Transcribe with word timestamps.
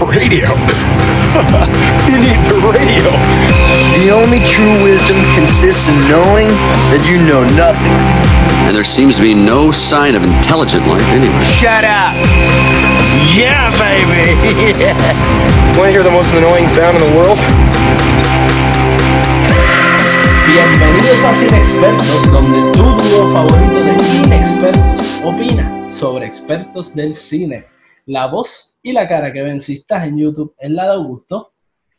Radio. 0.00 0.48
he 2.08 2.16
needs 2.16 2.48
a 2.48 2.56
radio. 2.72 3.10
The 4.00 4.10
only 4.10 4.40
true 4.48 4.82
wisdom 4.82 5.16
consists 5.36 5.88
in 5.88 5.94
knowing 6.08 6.48
that 6.88 7.04
you 7.04 7.20
know 7.28 7.44
nothing. 7.52 7.96
And 8.64 8.74
there 8.74 8.84
seems 8.84 9.16
to 9.16 9.22
be 9.22 9.34
no 9.34 9.70
sign 9.70 10.14
of 10.14 10.24
intelligent 10.24 10.86
life 10.86 11.04
anywhere. 11.12 11.44
Shut 11.44 11.84
up! 11.84 12.16
Yeah, 13.36 13.68
baby! 13.76 14.32
Want 15.76 15.88
to 15.88 15.92
hear 15.92 16.02
the 16.02 16.10
most 16.10 16.34
annoying 16.34 16.68
sound 16.68 16.96
in 16.96 17.02
the 17.04 17.16
world? 17.16 17.38
Bienvenidos 20.48 21.24
a 21.24 21.34
Cine 21.34 21.58
Expertos, 21.58 22.22
donde 22.32 22.72
tu 22.72 22.82
dúo 22.82 23.32
favorito 23.32 23.84
de 23.84 24.24
inexpertos 24.24 25.20
opina 25.22 25.88
sobre 25.88 26.26
expertos 26.26 26.94
del 26.94 27.14
cine. 27.14 27.79
La 28.10 28.26
voz 28.26 28.76
y 28.82 28.92
la 28.92 29.06
cara 29.06 29.32
que 29.32 29.40
ven 29.40 29.60
si 29.60 29.74
estás 29.74 30.08
en 30.08 30.18
YouTube 30.18 30.52
es 30.58 30.68
la 30.72 30.86
de 30.86 30.94
Augusto. 30.94 31.52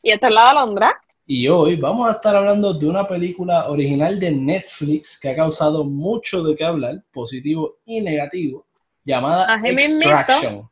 Y 0.03 0.11
esta 0.11 0.27
es 0.27 0.33
la 0.33 0.43
de 0.43 0.49
Alondra. 0.49 1.01
Y 1.25 1.47
hoy 1.47 1.77
vamos 1.77 2.09
a 2.09 2.11
estar 2.11 2.35
hablando 2.35 2.73
de 2.73 2.85
una 2.85 3.07
película 3.07 3.69
original 3.69 4.19
de 4.19 4.29
Netflix 4.29 5.17
que 5.17 5.29
ha 5.29 5.35
causado 5.37 5.85
mucho 5.85 6.43
de 6.43 6.53
qué 6.53 6.65
hablar, 6.65 7.01
positivo 7.13 7.77
y 7.85 8.01
negativo, 8.01 8.67
llamada 9.05 9.45
Así. 9.53 9.69
Extraction. 9.69 10.69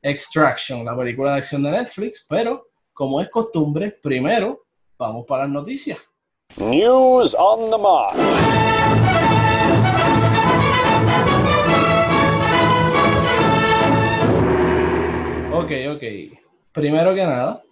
Extraction, 0.00 0.84
la 0.84 0.96
película 0.96 1.32
de 1.32 1.38
acción 1.38 1.64
de 1.64 1.72
Netflix, 1.72 2.24
pero 2.28 2.68
como 2.92 3.20
es 3.20 3.28
costumbre, 3.30 3.90
primero 4.00 4.66
vamos 4.96 5.24
para 5.26 5.42
las 5.42 5.52
noticias. 5.52 5.98
News 6.58 7.34
on 7.36 7.72
the 7.72 7.76
march. 7.76 8.73
Ok, 15.56 15.70
ok. 15.90 16.02
Primero 16.72 17.14
que 17.14 17.22
nada, 17.22 17.62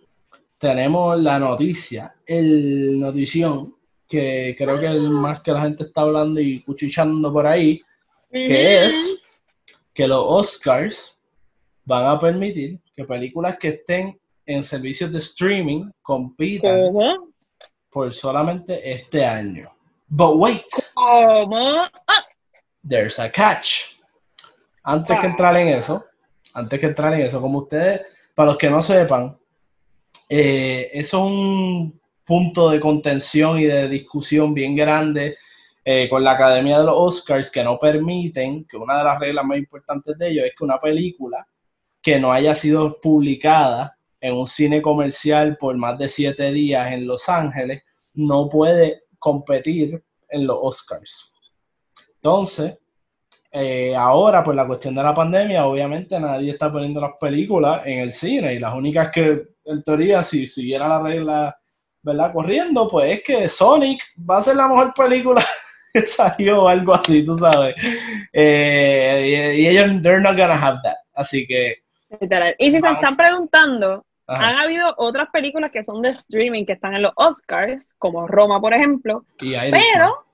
tenemos 0.58 1.20
la 1.20 1.38
noticia, 1.38 2.14
el 2.24 3.00
notición, 3.00 3.74
que 4.08 4.54
creo 4.56 4.78
que 4.78 4.86
es 4.86 5.02
más 5.02 5.40
que 5.40 5.52
la 5.52 5.62
gente 5.62 5.84
está 5.84 6.02
hablando 6.02 6.40
y 6.40 6.60
cuchichando 6.62 7.32
por 7.32 7.46
ahí, 7.46 7.80
que 8.30 8.86
es 8.86 9.24
que 9.92 10.06
los 10.06 10.24
Oscars 10.26 11.20
van 11.84 12.06
a 12.06 12.18
permitir 12.18 12.78
que 12.94 13.04
películas 13.04 13.58
que 13.58 13.68
estén 13.68 14.18
en 14.46 14.62
servicios 14.62 15.10
de 15.10 15.18
streaming 15.18 15.90
compitan 16.00 16.92
por 17.90 18.12
solamente 18.14 18.90
este 18.90 19.24
año. 19.24 19.70
But 20.08 20.36
wait. 20.36 20.64
Ah, 20.96 21.90
there's 22.86 23.18
a 23.18 23.30
catch. 23.30 23.96
Antes 24.84 25.18
que 25.18 25.26
Ah. 25.26 25.30
entrar 25.30 25.56
en 25.56 25.68
eso, 25.68 26.04
antes 26.54 26.80
que 26.80 26.86
entrar 26.86 27.14
en 27.14 27.22
eso, 27.22 27.40
como 27.40 27.60
ustedes, 27.60 28.02
para 28.34 28.50
los 28.50 28.58
que 28.58 28.70
no 28.70 28.80
sepan, 28.82 29.36
eh, 30.28 30.90
eso 30.92 31.18
es 31.18 31.24
un 31.24 32.00
punto 32.24 32.70
de 32.70 32.80
contención 32.80 33.58
y 33.58 33.64
de 33.64 33.88
discusión 33.88 34.54
bien 34.54 34.74
grande 34.74 35.36
eh, 35.84 36.08
con 36.08 36.22
la 36.22 36.32
Academia 36.32 36.78
de 36.78 36.84
los 36.84 36.94
Oscars 36.96 37.50
que 37.50 37.64
no 37.64 37.78
permiten, 37.78 38.64
que 38.64 38.76
una 38.76 38.98
de 38.98 39.04
las 39.04 39.20
reglas 39.20 39.44
más 39.44 39.58
importantes 39.58 40.16
de 40.16 40.28
ellos 40.28 40.46
es 40.46 40.52
que 40.56 40.64
una 40.64 40.80
película 40.80 41.46
que 42.00 42.18
no 42.18 42.32
haya 42.32 42.54
sido 42.54 43.00
publicada 43.00 43.96
en 44.20 44.34
un 44.34 44.46
cine 44.46 44.80
comercial 44.80 45.56
por 45.56 45.76
más 45.76 45.98
de 45.98 46.08
siete 46.08 46.52
días 46.52 46.92
en 46.92 47.06
Los 47.06 47.28
Ángeles 47.28 47.82
no 48.14 48.48
puede 48.48 49.02
competir 49.18 50.02
en 50.28 50.46
los 50.46 50.58
Oscars. 50.60 51.34
Entonces, 52.14 52.78
eh, 53.54 53.94
ahora, 53.94 54.42
por 54.42 54.54
la 54.54 54.66
cuestión 54.66 54.94
de 54.94 55.02
la 55.02 55.12
pandemia, 55.12 55.66
obviamente 55.66 56.18
nadie 56.18 56.52
está 56.52 56.72
poniendo 56.72 57.02
las 57.02 57.12
películas 57.20 57.86
en 57.86 57.98
el 57.98 58.12
cine 58.12 58.54
y 58.54 58.58
las 58.58 58.74
únicas 58.74 59.10
que, 59.10 59.42
en 59.66 59.82
teoría, 59.82 60.22
si 60.22 60.46
siguiera 60.46 60.88
la 60.88 61.02
regla, 61.02 61.58
¿verdad? 62.02 62.32
Corriendo, 62.32 62.88
pues 62.88 63.18
es 63.18 63.22
que 63.22 63.48
Sonic 63.50 64.02
va 64.18 64.38
a 64.38 64.42
ser 64.42 64.56
la 64.56 64.68
mejor 64.68 64.94
película 64.94 65.44
que 65.92 66.06
salió 66.06 66.62
o 66.62 66.68
algo 66.68 66.94
así, 66.94 67.26
tú 67.26 67.34
sabes. 67.34 67.74
Eh, 68.32 69.54
y, 69.58 69.60
y 69.60 69.68
ellos, 69.68 70.00
they're 70.02 70.22
not 70.22 70.34
gonna 70.34 70.54
have 70.54 70.80
that. 70.82 70.96
Así 71.12 71.46
que. 71.46 71.82
Y 72.58 72.70
si 72.70 72.80
se 72.80 72.88
están 72.88 73.16
preguntando, 73.18 74.02
ajá. 74.26 74.48
han 74.48 74.56
habido 74.60 74.94
otras 74.96 75.28
películas 75.30 75.70
que 75.70 75.84
son 75.84 76.00
de 76.00 76.10
streaming 76.10 76.64
que 76.64 76.72
están 76.72 76.94
en 76.94 77.02
los 77.02 77.12
Oscars, 77.16 77.86
como 77.98 78.26
Roma, 78.26 78.62
por 78.62 78.72
ejemplo, 78.72 79.26
Y 79.40 79.52
pero 79.70 80.24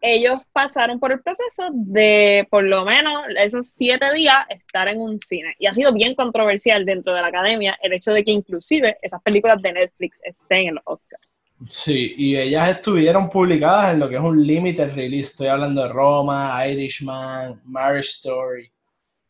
ellos 0.00 0.40
pasaron 0.52 1.00
por 1.00 1.12
el 1.12 1.20
proceso 1.20 1.68
de, 1.72 2.46
por 2.50 2.64
lo 2.64 2.84
menos, 2.84 3.24
esos 3.38 3.68
siete 3.68 4.12
días 4.14 4.36
estar 4.50 4.88
en 4.88 5.00
un 5.00 5.18
cine. 5.20 5.54
Y 5.58 5.66
ha 5.66 5.74
sido 5.74 5.92
bien 5.92 6.14
controversial 6.14 6.84
dentro 6.84 7.14
de 7.14 7.22
la 7.22 7.28
academia 7.28 7.78
el 7.82 7.92
hecho 7.92 8.12
de 8.12 8.24
que 8.24 8.30
inclusive 8.30 8.98
esas 9.02 9.22
películas 9.22 9.60
de 9.62 9.72
Netflix 9.72 10.20
estén 10.24 10.68
en 10.68 10.74
los 10.76 10.84
Oscars. 10.86 11.28
Sí, 11.68 12.14
y 12.18 12.36
ellas 12.36 12.68
estuvieron 12.68 13.30
publicadas 13.30 13.94
en 13.94 14.00
lo 14.00 14.08
que 14.08 14.16
es 14.16 14.20
un 14.20 14.46
limited 14.46 14.94
release. 14.94 15.30
Estoy 15.30 15.48
hablando 15.48 15.82
de 15.82 15.88
Roma, 15.88 16.66
Irishman, 16.68 17.60
Marriage 17.64 18.10
Story. 18.10 18.70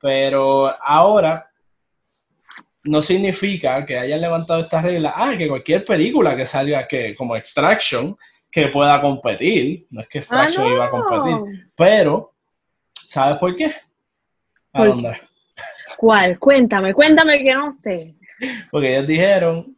Pero 0.00 0.74
ahora 0.82 1.48
no 2.82 3.00
significa 3.00 3.84
que 3.84 3.98
hayan 3.98 4.20
levantado 4.20 4.60
esta 4.60 4.82
regla. 4.82 5.14
Ah, 5.16 5.34
que 5.38 5.48
cualquier 5.48 5.84
película 5.84 6.36
que 6.36 6.46
salga 6.46 6.86
que, 6.86 7.14
como 7.14 7.36
Extraction 7.36 8.16
que 8.56 8.68
pueda 8.68 8.98
competir. 9.02 9.86
No 9.90 10.00
es 10.00 10.08
que 10.08 10.16
Extraction 10.18 10.64
Ah, 10.64 10.68
no. 10.70 10.74
iba 10.76 10.86
a 10.86 10.90
competir. 10.90 11.68
Pero, 11.76 12.32
¿sabes 13.06 13.36
por 13.36 13.54
qué? 13.54 13.70
¿Por 14.72 14.80
Alondra? 14.86 15.20
¿Cuál? 15.98 16.38
Cuéntame, 16.38 16.94
cuéntame 16.94 17.42
que 17.42 17.54
no 17.54 17.70
sé. 17.70 18.14
Porque 18.70 18.94
ellos 18.96 19.06
dijeron, 19.06 19.76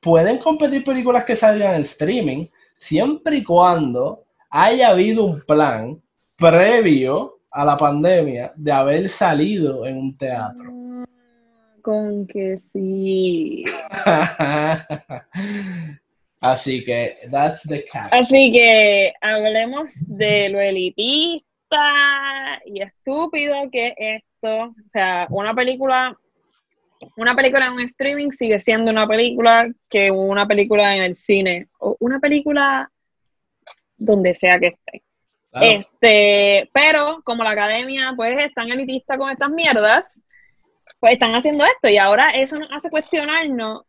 pueden 0.00 0.36
competir 0.36 0.84
películas 0.84 1.24
que 1.24 1.34
salgan 1.34 1.76
en 1.76 1.80
streaming 1.80 2.46
siempre 2.76 3.36
y 3.38 3.42
cuando 3.42 4.24
haya 4.50 4.90
habido 4.90 5.24
un 5.24 5.40
plan 5.40 5.98
previo 6.36 7.38
a 7.50 7.64
la 7.64 7.78
pandemia 7.78 8.52
de 8.54 8.70
haber 8.72 9.08
salido 9.08 9.86
en 9.86 9.96
un 9.96 10.14
teatro. 10.18 10.70
Ah, 10.70 11.06
Con 11.80 12.26
que 12.26 12.60
sí. 12.70 13.64
Así 16.44 16.84
que, 16.84 17.16
that's 17.30 17.62
the 17.66 17.86
catch. 17.86 18.12
Así 18.12 18.52
que 18.52 19.14
hablemos 19.22 19.94
de 20.06 20.50
lo 20.50 20.60
elitista 20.60 21.46
y 22.66 22.82
estúpido 22.82 23.70
que 23.72 23.94
es 23.96 24.22
esto. 24.22 24.64
O 24.64 24.88
sea, 24.92 25.26
una 25.30 25.54
película, 25.54 26.14
una 27.16 27.34
película 27.34 27.68
en 27.68 27.72
un 27.72 27.80
streaming 27.80 28.30
sigue 28.30 28.58
siendo 28.58 28.90
una 28.90 29.08
película 29.08 29.72
que 29.88 30.10
una 30.10 30.46
película 30.46 30.94
en 30.94 31.04
el 31.04 31.16
cine 31.16 31.68
o 31.78 31.96
una 32.00 32.20
película 32.20 32.90
donde 33.96 34.34
sea 34.34 34.58
que 34.58 34.66
esté. 34.66 35.02
Claro. 35.50 35.66
Este, 35.66 36.68
pero 36.74 37.22
como 37.24 37.42
la 37.42 37.52
academia 37.52 38.12
pues 38.14 38.36
es 38.38 38.52
tan 38.52 38.68
elitista 38.70 39.16
con 39.16 39.30
estas 39.30 39.48
mierdas, 39.48 40.20
pues 41.00 41.14
están 41.14 41.34
haciendo 41.34 41.64
esto 41.64 41.88
y 41.88 41.96
ahora 41.96 42.32
eso 42.32 42.58
nos 42.58 42.70
hace 42.70 42.90
cuestionarnos 42.90 43.84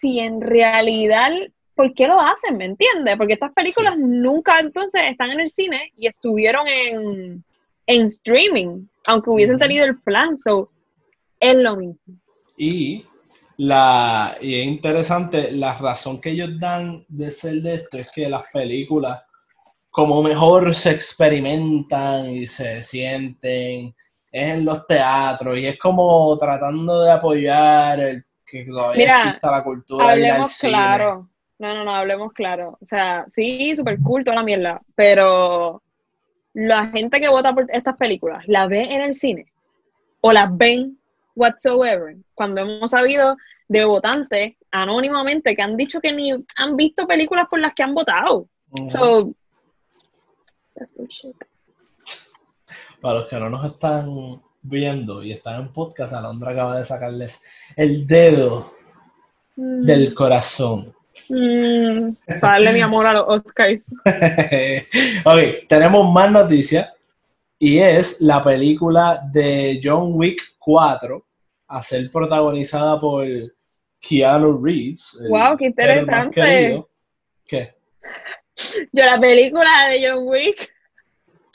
si 0.00 0.18
en 0.18 0.40
realidad, 0.40 1.30
¿por 1.74 1.92
qué 1.94 2.06
lo 2.06 2.20
hacen? 2.20 2.56
¿Me 2.56 2.64
entiendes? 2.64 3.16
Porque 3.16 3.34
estas 3.34 3.52
películas 3.52 3.96
nunca 3.98 4.58
entonces 4.60 5.02
están 5.10 5.30
en 5.30 5.40
el 5.40 5.50
cine 5.50 5.92
y 5.96 6.06
estuvieron 6.06 6.66
en, 6.68 7.44
en 7.86 8.06
streaming, 8.06 8.84
aunque 9.06 9.30
hubiesen 9.30 9.58
tenido 9.58 9.84
el 9.84 9.98
plan, 10.00 10.38
so 10.38 10.68
es 11.38 11.54
lo 11.54 11.76
mismo. 11.76 11.98
Y, 12.56 13.04
la, 13.56 14.36
y 14.40 14.60
es 14.60 14.66
interesante, 14.66 15.50
la 15.52 15.74
razón 15.74 16.20
que 16.20 16.30
ellos 16.30 16.50
dan 16.58 17.04
de 17.08 17.30
ser 17.30 17.54
de 17.56 17.74
esto 17.74 17.98
es 17.98 18.08
que 18.14 18.28
las 18.28 18.44
películas, 18.52 19.22
como 19.90 20.22
mejor 20.22 20.74
se 20.74 20.90
experimentan 20.90 22.30
y 22.30 22.46
se 22.46 22.82
sienten, 22.82 23.94
es 24.32 24.58
en 24.58 24.64
los 24.64 24.86
teatros 24.86 25.58
y 25.58 25.66
es 25.66 25.78
como 25.78 26.36
tratando 26.38 27.02
de 27.02 27.10
apoyar 27.10 27.98
el 28.00 28.24
que 28.50 28.64
todavía 28.64 28.98
Mira, 29.06 29.22
exista 29.22 29.50
la 29.50 29.64
cultura 29.64 30.14
de 30.14 30.20
ir 30.20 30.24
al 30.24 30.30
Hablemos 30.30 30.52
cine. 30.52 30.72
claro. 30.72 31.28
No, 31.58 31.74
no, 31.74 31.84
no, 31.84 31.94
hablemos 31.94 32.32
claro. 32.32 32.78
O 32.80 32.86
sea, 32.86 33.26
sí, 33.28 33.74
súper 33.76 33.98
cool 34.02 34.24
toda 34.24 34.36
la 34.36 34.42
mierda, 34.42 34.80
pero 34.94 35.82
la 36.54 36.86
gente 36.86 37.20
que 37.20 37.28
vota 37.28 37.52
por 37.54 37.66
estas 37.70 37.96
películas, 37.96 38.42
¿la 38.46 38.66
ve 38.66 38.82
en 38.82 39.02
el 39.02 39.14
cine? 39.14 39.52
¿O 40.22 40.32
las 40.32 40.56
ven 40.56 40.98
whatsoever? 41.36 42.16
Cuando 42.34 42.62
hemos 42.62 42.90
sabido 42.90 43.36
de 43.68 43.84
votantes 43.84 44.56
anónimamente 44.70 45.54
que 45.54 45.62
han 45.62 45.76
dicho 45.76 46.00
que 46.00 46.12
ni 46.12 46.32
han 46.56 46.76
visto 46.76 47.06
películas 47.06 47.46
por 47.48 47.60
las 47.60 47.74
que 47.74 47.82
han 47.82 47.94
votado. 47.94 48.48
So, 48.88 49.34
that's 50.74 50.94
bullshit. 50.96 51.36
Para 53.00 53.20
los 53.20 53.28
que 53.28 53.36
no 53.36 53.50
nos 53.50 53.64
están 53.64 54.40
viendo 54.62 55.22
y 55.22 55.32
están 55.32 55.60
en 55.62 55.68
podcast, 55.68 56.12
Alondra 56.12 56.52
acaba 56.52 56.78
de 56.78 56.84
sacarles 56.84 57.42
el 57.76 58.06
dedo 58.06 58.72
Mm, 59.56 59.84
del 59.84 60.14
corazón. 60.14 60.92
mm, 61.28 62.12
para 62.40 62.54
darle 62.54 62.72
mi 62.72 62.80
amor 62.80 63.06
a 63.06 63.12
los 63.12 63.24
Oscars. 63.28 63.82
ok, 65.24 65.66
tenemos 65.68 66.10
más 66.12 66.30
noticias 66.30 66.88
y 67.58 67.78
es 67.78 68.20
la 68.20 68.42
película 68.42 69.20
de 69.32 69.80
John 69.82 70.12
Wick 70.14 70.40
4 70.58 71.22
a 71.68 71.82
ser 71.82 72.10
protagonizada 72.10 72.98
por 72.98 73.26
Keanu 74.00 74.64
Reeves. 74.64 75.18
Wow, 75.28 75.56
qué 75.58 75.66
interesante. 75.66 76.40
querido. 76.40 76.88
¿Qué? 77.46 77.74
Yo 78.92 79.04
la 79.04 79.20
película 79.20 79.88
de 79.90 80.08
John 80.08 80.26
Wick, 80.26 80.70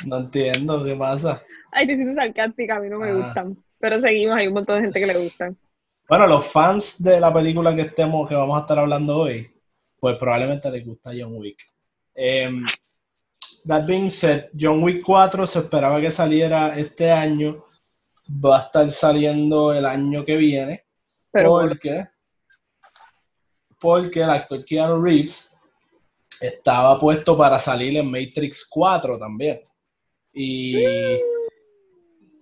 No 0.06 0.18
entiendo 0.18 0.84
qué 0.84 0.96
pasa. 0.96 1.42
ay, 1.80 1.88
te 1.88 1.96
siento 1.96 2.16
sarcástica, 2.16 2.78
a 2.78 2.80
mí 2.80 2.90
no 2.90 3.00
me 3.00 3.10
Ah. 3.10 3.14
gustan. 3.14 3.58
Pero 3.80 4.00
seguimos, 4.02 4.36
hay 4.38 4.48
un 4.48 4.54
montón 4.54 4.78
de 4.78 4.82
gente 4.84 5.00
que 5.00 5.08
le 5.08 5.18
gustan. 5.18 5.58
Bueno, 6.08 6.28
los 6.28 6.48
fans 6.48 7.02
de 7.04 7.20
la 7.20 7.34
película 7.34 7.76
que 7.76 7.82
estemos, 7.82 8.28
que 8.30 8.36
vamos 8.36 8.58
a 8.58 8.62
estar 8.62 8.78
hablando 8.80 9.18
hoy, 9.18 9.50
pues 10.00 10.18
probablemente 10.18 10.70
les 10.72 10.86
gusta 10.86 11.12
John 11.18 11.36
Wick. 11.36 11.58
Em, 12.14 12.64
that 13.68 13.86
being 13.86 14.10
said, 14.10 14.46
John 14.60 14.82
Wick 14.84 15.04
4 15.04 15.46
se 15.48 15.60
esperaba 15.60 16.00
que 16.00 16.12
saliera 16.12 16.78
este 16.78 17.12
año, 17.12 17.66
va 18.44 18.60
a 18.60 18.62
estar 18.66 18.90
saliendo 18.92 19.74
el 19.74 19.86
año 19.86 20.24
que 20.24 20.38
viene, 20.38 20.84
Pero 21.32 21.50
porque, 21.50 22.08
porque 23.80 24.22
el 24.22 24.30
actor 24.30 24.64
Keanu 24.64 25.02
Reeves 25.02 25.56
estaba 26.40 26.98
puesto 27.00 27.38
para 27.38 27.60
salir 27.60 27.98
en 27.98 28.10
Matrix 28.10 28.66
4 28.70 29.18
también. 29.20 29.62
Y 30.34 30.84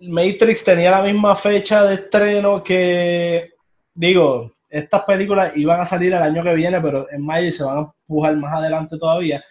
Matrix 0.08 0.64
tenía 0.64 0.90
la 0.90 1.02
misma 1.02 1.36
fecha 1.36 1.84
de 1.84 1.94
estreno 1.94 2.62
que, 2.62 3.52
digo, 3.94 4.52
estas 4.68 5.04
películas 5.04 5.56
iban 5.56 5.80
a 5.80 5.84
salir 5.84 6.12
el 6.12 6.22
año 6.22 6.42
que 6.42 6.54
viene, 6.54 6.80
pero 6.80 7.10
en 7.10 7.24
mayo 7.24 7.50
se 7.52 7.62
van 7.62 7.78
a 7.78 7.80
empujar 7.80 8.36
más 8.36 8.54
adelante 8.54 8.98
todavía, 8.98 9.42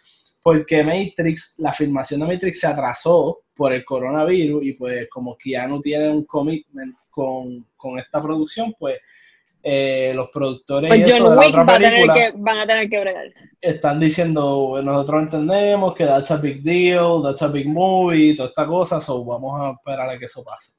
porque 0.43 0.83
Matrix, 0.83 1.55
la 1.59 1.71
filmación 1.71 2.19
de 2.19 2.27
Matrix 2.27 2.59
se 2.59 2.67
atrasó 2.67 3.37
por 3.55 3.71
el 3.71 3.85
coronavirus 3.85 4.63
y 4.63 4.73
pues 4.73 5.07
como 5.09 5.37
Keanu 5.37 5.79
tiene 5.81 6.09
un 6.09 6.25
commitment 6.25 6.95
con, 7.09 7.65
con 7.77 7.99
esta 7.99 8.21
producción, 8.21 8.73
pues 8.77 8.99
eh, 9.65 10.11
los 10.13 10.29
productores 10.29 10.93
y 10.93 10.99
pues 10.99 11.09
eso 11.09 11.23
John 11.23 11.29
de 11.29 11.35
la 11.35 11.41
Wick 11.41 11.49
otra 11.49 11.63
va 11.63 11.75
a 11.75 11.79
tener 11.79 11.93
película 11.93 12.13
que, 12.13 12.31
van 12.35 12.59
a 12.59 12.67
tener 12.67 12.89
que 12.89 12.99
bregar. 12.99 13.25
están 13.61 13.99
diciendo, 13.99 14.81
nosotros 14.83 15.23
entendemos 15.23 15.95
que 15.95 16.05
that's 16.05 16.31
a 16.31 16.37
big 16.37 16.61
deal, 16.61 17.23
that's 17.23 17.41
a 17.41 17.47
big 17.47 17.69
movie, 17.69 18.35
toda 18.35 18.49
esta 18.49 18.67
cosa, 18.67 18.99
so 18.99 19.23
vamos 19.23 19.57
a 19.61 19.71
esperar 19.71 20.09
a 20.09 20.19
que 20.19 20.25
eso 20.25 20.43
pase. 20.43 20.73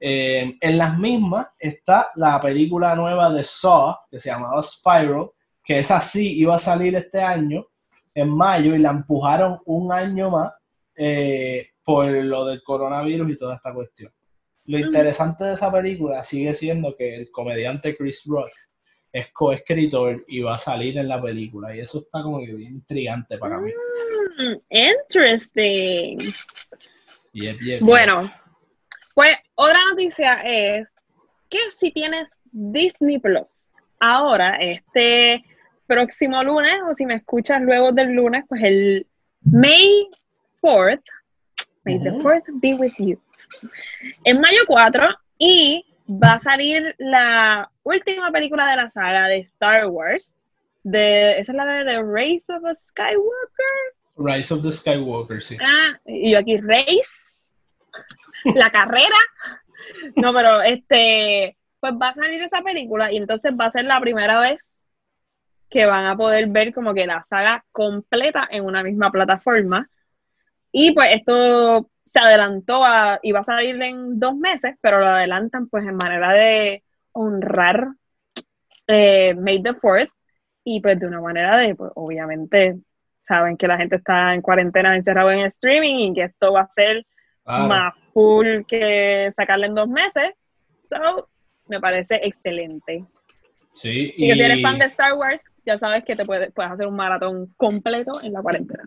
Eh, 0.00 0.56
en 0.58 0.78
las 0.78 0.98
mismas 0.98 1.48
está 1.58 2.12
la 2.14 2.40
película 2.40 2.96
nueva 2.96 3.30
de 3.30 3.44
Saw, 3.44 3.94
que 4.10 4.18
se 4.18 4.30
llamaba 4.30 4.62
Spiral, 4.62 5.26
que 5.62 5.80
esa 5.80 6.00
sí 6.00 6.38
iba 6.38 6.56
a 6.56 6.58
salir 6.58 6.94
este 6.96 7.20
año, 7.20 7.66
en 8.14 8.30
mayo, 8.30 8.74
y 8.74 8.78
la 8.78 8.90
empujaron 8.90 9.60
un 9.66 9.92
año 9.92 10.30
más 10.30 10.50
eh, 10.96 11.68
por 11.84 12.06
lo 12.06 12.46
del 12.46 12.62
coronavirus 12.62 13.32
y 13.32 13.36
toda 13.36 13.56
esta 13.56 13.74
cuestión. 13.74 14.12
Lo 14.66 14.78
interesante 14.78 15.44
de 15.44 15.54
esa 15.54 15.70
película 15.70 16.24
sigue 16.24 16.54
siendo 16.54 16.96
que 16.96 17.14
el 17.16 17.30
comediante 17.30 17.96
Chris 17.96 18.22
Rock 18.26 18.50
es 19.12 19.30
coescritor 19.32 20.24
y 20.26 20.40
va 20.40 20.54
a 20.54 20.58
salir 20.58 20.98
en 20.98 21.08
la 21.08 21.20
película. 21.20 21.74
Y 21.74 21.80
eso 21.80 21.98
está 21.98 22.22
como 22.22 22.38
que 22.40 22.52
bien 22.52 22.74
intrigante 22.74 23.38
para 23.38 23.58
mí. 23.58 23.70
Mm, 24.38 24.56
interesting. 24.70 26.32
Yep, 27.32 27.60
yep, 27.60 27.80
Bueno, 27.80 28.30
pues 29.14 29.36
otra 29.54 29.78
noticia 29.90 30.40
es 30.42 30.94
que 31.48 31.58
si 31.70 31.92
tienes 31.92 32.32
Disney 32.50 33.18
Plus, 33.18 33.68
ahora, 34.00 34.56
este 34.56 35.44
próximo 35.86 36.42
lunes, 36.42 36.74
o 36.88 36.94
si 36.94 37.06
me 37.06 37.14
escuchas 37.14 37.60
luego 37.62 37.92
del 37.92 38.12
lunes, 38.12 38.44
pues 38.48 38.62
el 38.62 39.06
May 39.42 40.08
4th, 40.60 41.02
May 41.84 42.02
the 42.02 42.10
Ujú. 42.10 42.22
4th 42.22 42.60
be 42.60 42.74
with 42.74 42.94
you, 42.98 43.20
en 44.24 44.40
mayo 44.40 44.60
4, 44.66 45.08
y 45.38 45.84
va 46.08 46.34
a 46.34 46.38
salir 46.38 46.94
la 46.98 47.70
última 47.82 48.30
película 48.30 48.68
de 48.70 48.76
la 48.76 48.90
saga 48.90 49.28
de 49.28 49.38
Star 49.38 49.86
Wars, 49.86 50.38
de, 50.82 51.38
esa 51.38 51.52
es 51.52 51.56
la 51.56 51.64
de 51.64 51.84
The 51.84 52.02
Race 52.02 52.52
of 52.52 52.64
a 52.64 52.74
Skywalker, 52.74 53.94
Rise 54.16 54.54
of 54.54 54.62
the 54.62 54.70
Skywalker, 54.70 55.42
sí. 55.42 55.56
Ah, 55.60 55.98
y 56.06 56.32
yo 56.32 56.38
aquí, 56.38 56.58
race, 56.58 57.42
la 58.54 58.70
carrera. 58.70 59.16
No, 60.16 60.32
pero 60.32 60.62
este, 60.62 61.56
pues 61.80 61.94
va 62.00 62.10
a 62.10 62.14
salir 62.14 62.42
esa 62.42 62.62
película 62.62 63.12
y 63.12 63.16
entonces 63.16 63.52
va 63.58 63.66
a 63.66 63.70
ser 63.70 63.84
la 63.84 64.00
primera 64.00 64.40
vez 64.40 64.86
que 65.68 65.86
van 65.86 66.06
a 66.06 66.16
poder 66.16 66.46
ver 66.46 66.72
como 66.72 66.94
que 66.94 67.06
la 67.06 67.22
saga 67.24 67.64
completa 67.72 68.46
en 68.50 68.64
una 68.64 68.82
misma 68.82 69.10
plataforma. 69.10 69.90
Y 70.76 70.90
pues 70.92 71.08
esto 71.12 71.88
se 72.04 72.18
adelantó 72.18 72.84
a, 72.84 73.20
iba 73.22 73.38
a 73.38 73.44
salir 73.44 73.80
en 73.80 74.18
dos 74.18 74.34
meses, 74.36 74.74
pero 74.80 74.98
lo 74.98 75.06
adelantan 75.06 75.68
pues 75.68 75.84
en 75.86 75.94
manera 75.94 76.32
de 76.32 76.82
honrar 77.12 77.90
eh, 78.88 79.34
May 79.38 79.62
the 79.62 79.74
4th 79.74 80.10
y 80.64 80.80
pues 80.80 80.98
de 80.98 81.06
una 81.06 81.20
manera 81.20 81.58
de, 81.58 81.76
pues 81.76 81.92
obviamente 81.94 82.76
saben 83.20 83.56
que 83.56 83.68
la 83.68 83.76
gente 83.76 83.96
está 83.96 84.34
en 84.34 84.42
cuarentena 84.42 84.96
encerrado 84.96 85.30
en 85.30 85.46
streaming 85.46 86.10
y 86.10 86.14
que 86.14 86.22
esto 86.24 86.52
va 86.52 86.62
a 86.62 86.70
ser 86.70 87.06
más 87.44 87.94
full 88.12 88.64
que 88.66 89.30
sacarle 89.30 89.66
en 89.68 89.76
dos 89.76 89.88
meses. 89.88 90.34
So, 90.88 91.28
me 91.68 91.78
parece 91.80 92.16
excelente. 92.16 93.04
Sí, 93.70 94.12
Si 94.16 94.26
que 94.26 94.34
si 94.34 94.42
eres 94.42 94.58
y- 94.58 94.62
fan 94.62 94.78
de 94.80 94.86
Star 94.86 95.14
Wars, 95.14 95.40
ya 95.64 95.78
sabes 95.78 96.04
que 96.04 96.16
te 96.16 96.24
puedes, 96.24 96.52
puedes 96.52 96.72
hacer 96.72 96.88
un 96.88 96.96
maratón 96.96 97.54
completo 97.56 98.10
en 98.24 98.32
la 98.32 98.42
cuarentena. 98.42 98.82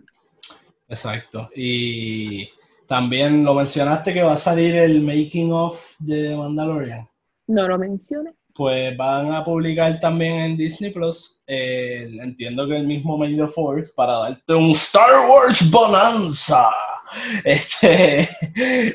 Exacto. 0.88 1.48
Y 1.54 2.48
también 2.86 3.44
lo 3.44 3.54
mencionaste 3.54 4.14
que 4.14 4.22
va 4.22 4.32
a 4.32 4.38
salir 4.38 4.74
el 4.74 5.02
making 5.02 5.52
of 5.52 5.78
de 5.98 6.34
Mandalorian. 6.34 7.06
No 7.46 7.68
lo 7.68 7.78
menciones. 7.78 8.34
Pues 8.54 8.96
van 8.96 9.32
a 9.32 9.44
publicar 9.44 10.00
también 10.00 10.38
en 10.38 10.56
Disney 10.56 10.90
Plus. 10.90 11.40
eh, 11.46 12.08
entiendo 12.20 12.66
que 12.66 12.76
el 12.76 12.86
mismo 12.86 13.16
May 13.16 13.36
the 13.36 13.42
4th 13.42 13.94
para 13.94 14.18
darte 14.18 14.54
un 14.54 14.70
Star 14.72 15.28
Wars 15.28 15.70
Bonanza. 15.70 16.70
Este, 17.42 18.28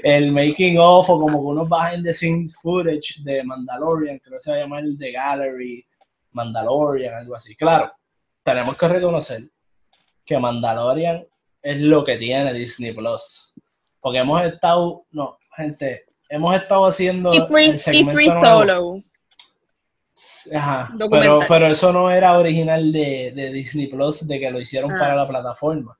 el 0.04 0.32
making 0.32 0.78
of 0.78 1.10
o 1.10 1.20
como 1.20 1.42
que 1.42 1.48
unos 1.48 1.68
behind 1.68 2.06
the 2.06 2.14
scenes 2.14 2.54
footage 2.62 3.24
de 3.24 3.44
Mandalorian, 3.44 4.20
creo 4.20 4.38
que 4.38 4.44
se 4.44 4.52
va 4.52 4.58
a 4.58 4.60
llamar 4.60 4.84
The 5.00 5.12
Gallery, 5.12 5.84
Mandalorian, 6.32 7.16
algo 7.16 7.36
así. 7.36 7.56
Claro, 7.56 7.92
tenemos 8.44 8.78
que 8.78 8.88
reconocer 8.88 9.50
que 10.24 10.38
Mandalorian 10.38 11.26
es 11.64 11.82
lo 11.82 12.04
que 12.04 12.18
tiene 12.18 12.54
Disney 12.54 12.94
Plus. 12.94 13.54
Porque 14.00 14.20
hemos 14.20 14.44
estado, 14.44 15.06
no, 15.12 15.38
gente, 15.56 16.06
hemos 16.30 16.54
estado 16.56 16.86
haciendo 16.86 17.34
Y 17.34 17.42
Free, 17.48 17.66
el 17.70 17.76
y 17.76 17.80
segmento 17.80 18.12
free 18.14 18.28
nuevo. 18.28 18.46
Solo. 18.48 19.04
Ajá, 20.56 20.94
pero, 21.10 21.40
pero 21.48 21.68
eso 21.68 21.92
no 21.92 22.12
era 22.12 22.38
original 22.38 22.92
de, 22.92 23.32
de 23.36 23.52
Disney 23.52 23.88
Plus, 23.88 24.28
de 24.28 24.40
que 24.40 24.52
lo 24.52 24.60
hicieron 24.60 24.92
Ah. 24.92 25.00
para 25.00 25.16
la 25.16 25.28
plataforma. 25.28 25.98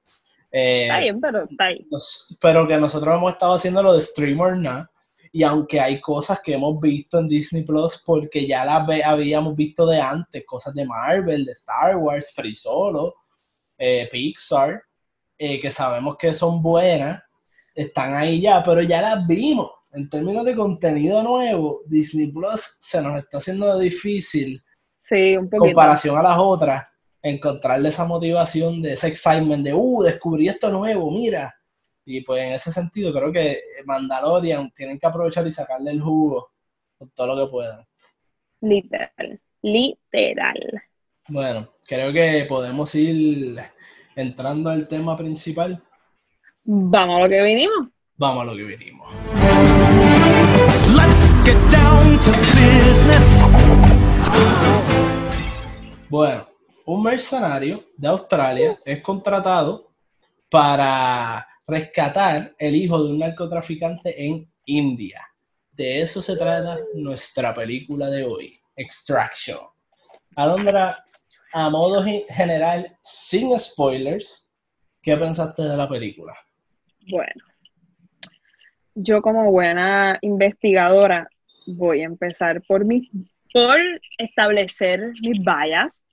Eh, 0.52 0.84
Está 0.84 1.00
bien, 1.00 1.20
pero 1.20 1.44
está 1.50 1.66
nos- 1.90 2.38
pero 2.40 2.68
que 2.68 2.78
nosotros 2.78 3.16
hemos 3.16 3.32
estado 3.34 3.54
haciendo 3.56 3.82
lo 3.82 3.94
de 3.94 4.02
streamer 4.02 4.56
now, 4.58 4.86
y 5.32 5.42
aunque 5.42 5.80
hay 5.80 6.00
cosas 6.00 6.40
que 6.42 6.54
hemos 6.54 6.80
visto 6.80 7.18
en 7.18 7.28
Disney 7.28 7.64
Plus 7.64 8.04
porque 8.06 8.46
ya 8.46 8.64
las 8.64 8.86
ve- 8.86 9.04
habíamos 9.04 9.56
visto 9.56 9.88
de 9.88 10.00
antes, 10.00 10.44
cosas 10.46 10.76
de 10.76 10.86
Marvel, 10.86 11.44
de 11.46 11.54
Star 11.54 11.96
Wars, 11.98 12.32
Free 12.36 12.54
Solo, 12.54 13.14
eh, 13.80 14.08
Pixar, 14.12 14.80
eh, 15.38 15.60
que 15.60 15.72
sabemos 15.72 16.18
que 16.18 16.34
son 16.34 16.62
buenas, 16.62 17.22
están 17.74 18.16
ahí 18.16 18.42
ya, 18.42 18.62
pero 18.64 18.82
ya 18.82 19.02
las 19.02 19.26
vimos. 19.28 19.72
En 19.94 20.10
términos 20.10 20.46
de 20.46 20.56
contenido 20.56 21.22
nuevo, 21.22 21.82
Disney 21.86 22.32
Plus 22.32 22.78
se 22.80 23.02
nos 23.02 23.18
está 23.18 23.38
haciendo 23.38 23.78
difícil 23.78 24.62
Sí, 25.08 25.36
un 25.38 25.50
poquito. 25.50 25.66
comparación 25.66 26.18
a 26.18 26.24
las 26.24 26.38
otras, 26.40 26.84
encontrarle 27.22 27.90
esa 27.90 28.06
motivación 28.06 28.82
de 28.82 28.94
ese 28.94 29.08
excitement 29.08 29.64
de, 29.64 29.74
uh, 29.74 30.02
descubrí 30.02 30.48
esto 30.48 30.70
nuevo, 30.70 31.12
mira. 31.12 31.54
Y 32.06 32.22
pues 32.22 32.44
en 32.44 32.54
ese 32.54 32.72
sentido 32.72 33.14
creo 33.14 33.32
que 33.32 33.62
Mandalorian 33.86 34.72
tienen 34.72 35.00
que 35.00 35.08
aprovechar 35.08 35.46
y 35.48 35.52
sacarle 35.52 35.92
el 35.92 36.02
jugo 36.02 36.50
con 36.98 37.10
todo 37.12 37.28
lo 37.28 37.46
que 37.46 37.52
puedan. 37.52 37.86
Literal. 38.62 39.40
Literal. 39.62 40.84
Bueno, 41.30 41.70
creo 41.88 42.12
que 42.12 42.46
podemos 42.50 42.94
ir 42.96 43.58
entrando 44.16 44.70
al 44.70 44.88
tema 44.88 45.16
principal. 45.18 45.82
Vamos 46.64 47.18
a 47.18 47.24
lo 47.24 47.30
que 47.30 47.42
vinimos. 47.42 47.88
Vamos 48.18 48.44
a 48.44 48.46
lo 48.46 48.56
que 48.56 48.64
vinimos. 48.64 49.14
Let's 50.96 51.34
get 51.44 51.58
down 51.72 52.20
to 52.22 52.32
business. 52.54 53.50
Bueno, 56.10 56.46
un 56.86 57.04
mercenario 57.04 57.84
de 57.98 58.08
Australia 58.08 58.78
es 58.86 59.02
contratado 59.02 59.92
para 60.50 61.48
rescatar 61.66 62.54
el 62.60 62.76
hijo 62.76 63.04
de 63.04 63.10
un 63.10 63.20
narcotraficante 63.20 64.26
en 64.26 64.48
India. 64.66 65.28
De 65.72 66.02
eso 66.02 66.22
se 66.22 66.36
trata 66.36 66.78
nuestra 66.94 67.54
película 67.54 68.10
de 68.10 68.24
hoy, 68.26 68.60
Extraction. 68.76 69.60
Alondra, 70.36 71.04
a 71.54 71.70
modo 71.70 72.04
ge- 72.04 72.26
general, 72.30 72.90
sin 73.04 73.58
spoilers, 73.60 74.50
¿qué 75.02 75.16
pensaste 75.18 75.64
de 75.64 75.78
la 75.78 75.88
película? 75.88 76.34
Bueno, 77.10 77.44
yo 78.96 79.22
como 79.22 79.52
buena 79.52 80.18
investigadora 80.22 81.28
voy 81.66 82.02
a 82.02 82.06
empezar 82.06 82.62
por 82.68 82.86
mi, 82.86 83.10
por 83.54 83.78
establecer 84.18 85.14
mis 85.22 85.40
bias. 85.44 86.04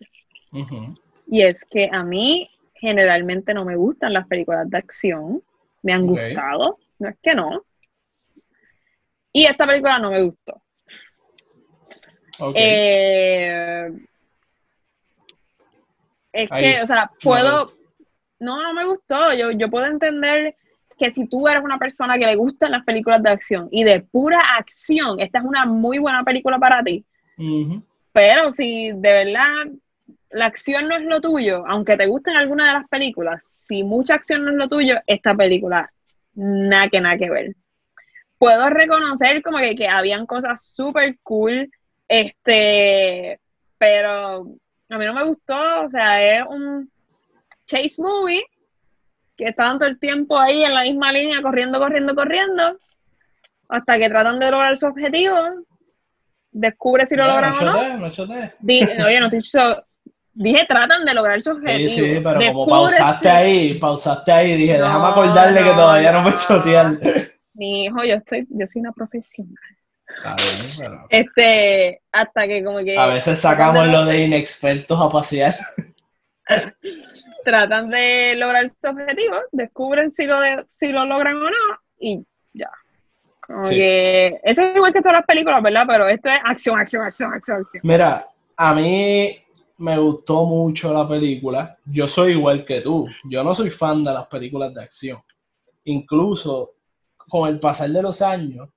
Y 1.26 1.42
es 1.42 1.64
que 1.64 1.88
a 1.92 2.02
mí 2.02 2.50
generalmente 2.74 3.54
no 3.54 3.64
me 3.64 3.76
gustan 3.76 4.12
las 4.12 4.26
películas 4.26 4.68
de 4.70 4.78
acción. 4.78 5.42
Me 5.82 5.92
han 5.92 6.06
gustado, 6.06 6.76
no 6.98 7.08
es 7.08 7.16
que 7.22 7.34
no. 7.34 7.62
Y 9.32 9.44
esta 9.46 9.66
película 9.66 9.98
no 9.98 10.10
me 10.10 10.22
gustó. 10.22 10.62
Eh, 12.54 13.88
es 16.32 16.50
Ahí. 16.52 16.62
que, 16.62 16.82
o 16.82 16.86
sea, 16.86 17.08
puedo. 17.22 17.66
No, 18.38 18.62
no 18.62 18.72
me 18.72 18.86
gustó. 18.86 19.32
Yo, 19.34 19.50
yo 19.50 19.68
puedo 19.68 19.86
entender 19.86 20.56
que 20.98 21.10
si 21.10 21.26
tú 21.26 21.48
eres 21.48 21.62
una 21.62 21.78
persona 21.78 22.18
que 22.18 22.26
le 22.26 22.36
gustan 22.36 22.72
las 22.72 22.84
películas 22.84 23.22
de 23.22 23.30
acción 23.30 23.68
y 23.70 23.84
de 23.84 24.00
pura 24.00 24.38
acción, 24.58 25.18
esta 25.18 25.38
es 25.38 25.44
una 25.44 25.64
muy 25.64 25.98
buena 25.98 26.22
película 26.24 26.58
para 26.58 26.82
ti. 26.82 27.04
Pero 28.12 28.52
si 28.52 28.92
de 28.92 29.12
verdad 29.12 29.72
la 30.30 30.46
acción 30.46 30.88
no 30.88 30.96
es 30.96 31.04
lo 31.04 31.20
tuyo, 31.22 31.64
aunque 31.66 31.96
te 31.96 32.06
gusten 32.06 32.36
algunas 32.36 32.68
de 32.68 32.80
las 32.80 32.88
películas, 32.88 33.42
si 33.66 33.82
mucha 33.82 34.14
acción 34.14 34.44
no 34.44 34.50
es 34.50 34.56
lo 34.58 34.68
tuyo, 34.68 34.96
esta 35.06 35.34
película 35.34 35.90
nada 36.34 36.88
que 36.88 37.00
nada 37.00 37.16
que 37.16 37.30
ver. 37.30 37.56
Puedo 38.38 38.68
reconocer 38.68 39.42
como 39.42 39.58
que, 39.58 39.74
que 39.76 39.88
habían 39.88 40.26
cosas 40.26 40.64
súper 40.64 41.18
cool, 41.22 41.70
este, 42.08 43.40
pero 43.78 44.46
a 44.90 44.98
mí 44.98 45.06
no 45.06 45.14
me 45.14 45.24
gustó, 45.24 45.56
o 45.84 45.90
sea, 45.90 46.22
es 46.38 46.44
un 46.48 46.90
chase 47.66 47.94
movie 47.98 48.42
que 49.36 49.48
estaban 49.48 49.78
todo 49.78 49.88
el 49.88 49.98
tiempo 49.98 50.38
ahí 50.38 50.62
en 50.64 50.74
la 50.74 50.82
misma 50.82 51.12
línea, 51.12 51.40
corriendo, 51.40 51.78
corriendo, 51.78 52.14
corriendo, 52.14 52.76
hasta 53.68 53.98
que 53.98 54.08
tratan 54.08 54.38
de 54.38 54.50
lograr 54.50 54.76
su 54.76 54.86
objetivo, 54.86 55.34
descubre 56.50 57.06
si 57.06 57.16
lo 57.16 57.24
Bueno, 57.24 57.48
logran 57.48 57.68
o 57.68 57.72
no. 57.72 57.98
no 57.98 58.10
chotea. 58.10 58.52
Di- 58.58 58.82
oye, 59.06 59.20
no 59.20 59.30
te 59.30 59.40
so- 59.40 59.84
dije 60.32 60.64
tratan 60.68 61.04
de 61.04 61.14
lograr 61.14 61.40
su 61.40 61.50
Sí, 61.52 61.56
objetivo. 61.56 61.88
sí, 61.88 62.20
pero 62.22 62.40
como 62.52 62.66
pausaste 62.66 63.28
si- 63.28 63.28
ahí, 63.28 63.74
pausaste 63.78 64.32
ahí, 64.32 64.56
dije, 64.56 64.76
No, 64.78 64.84
déjame 64.84 65.06
acordarle 65.08 65.58
que 65.60 65.64
no, 65.70 65.76
todavía 65.76 66.12
no 66.12 66.22
me 66.22 66.30
no. 66.30 66.36
chotean. 66.36 67.00
Mi 67.54 67.84
hijo, 67.86 68.02
yo 68.04 68.14
estoy, 68.16 68.46
yo 68.50 68.66
soy 68.66 68.80
una 68.80 68.92
profesional. 68.92 69.54
Bien, 70.24 70.70
pero 70.78 71.06
Este, 71.08 72.02
hasta 72.12 72.46
que 72.46 72.62
como 72.64 72.78
que 72.80 72.96
a 72.98 73.06
veces 73.06 73.38
sacamos 73.38 73.86
lo 73.88 74.04
de 74.04 74.24
inexpertos 74.24 75.00
a 75.00 75.08
pasear. 75.08 75.54
tratan 77.44 77.90
de 77.90 78.34
lograr 78.36 78.68
su 78.68 78.88
objetivo, 78.88 79.36
descubren 79.52 80.10
si 80.10 80.24
lo 80.26 80.40
de- 80.40 80.64
si 80.70 80.88
lo 80.88 81.04
logran 81.04 81.36
o 81.36 81.44
no, 81.50 81.56
y 81.98 82.24
ya. 82.52 82.68
Como 83.40 83.64
Sí. 83.64 83.76
que 83.76 84.40
eso 84.44 84.62
es 84.64 84.76
igual 84.76 84.92
que 84.92 85.00
todas 85.00 85.18
las 85.18 85.26
películas, 85.26 85.62
¿verdad? 85.62 85.84
Pero 85.86 86.08
esto 86.08 86.28
es 86.28 86.40
acción, 86.44 86.78
acción, 86.78 87.02
acción, 87.04 87.32
acción, 87.32 87.56
acción. 87.58 87.80
Mira, 87.84 88.24
a 88.56 88.74
mí 88.74 89.38
me 89.78 89.96
gustó 89.98 90.44
mucho 90.44 90.92
la 90.92 91.08
película. 91.08 91.74
Yo 91.86 92.06
soy 92.06 92.32
igual 92.32 92.64
que 92.64 92.80
tú. 92.80 93.08
Yo 93.24 93.42
no 93.42 93.54
soy 93.54 93.70
fan 93.70 94.04
de 94.04 94.12
las 94.12 94.26
películas 94.26 94.74
de 94.74 94.82
acción. 94.82 95.18
Incluso 95.84 96.72
con 97.16 97.48
el 97.48 97.58
pasar 97.58 97.88
de 97.90 98.02
los 98.02 98.20
años, 98.22 98.68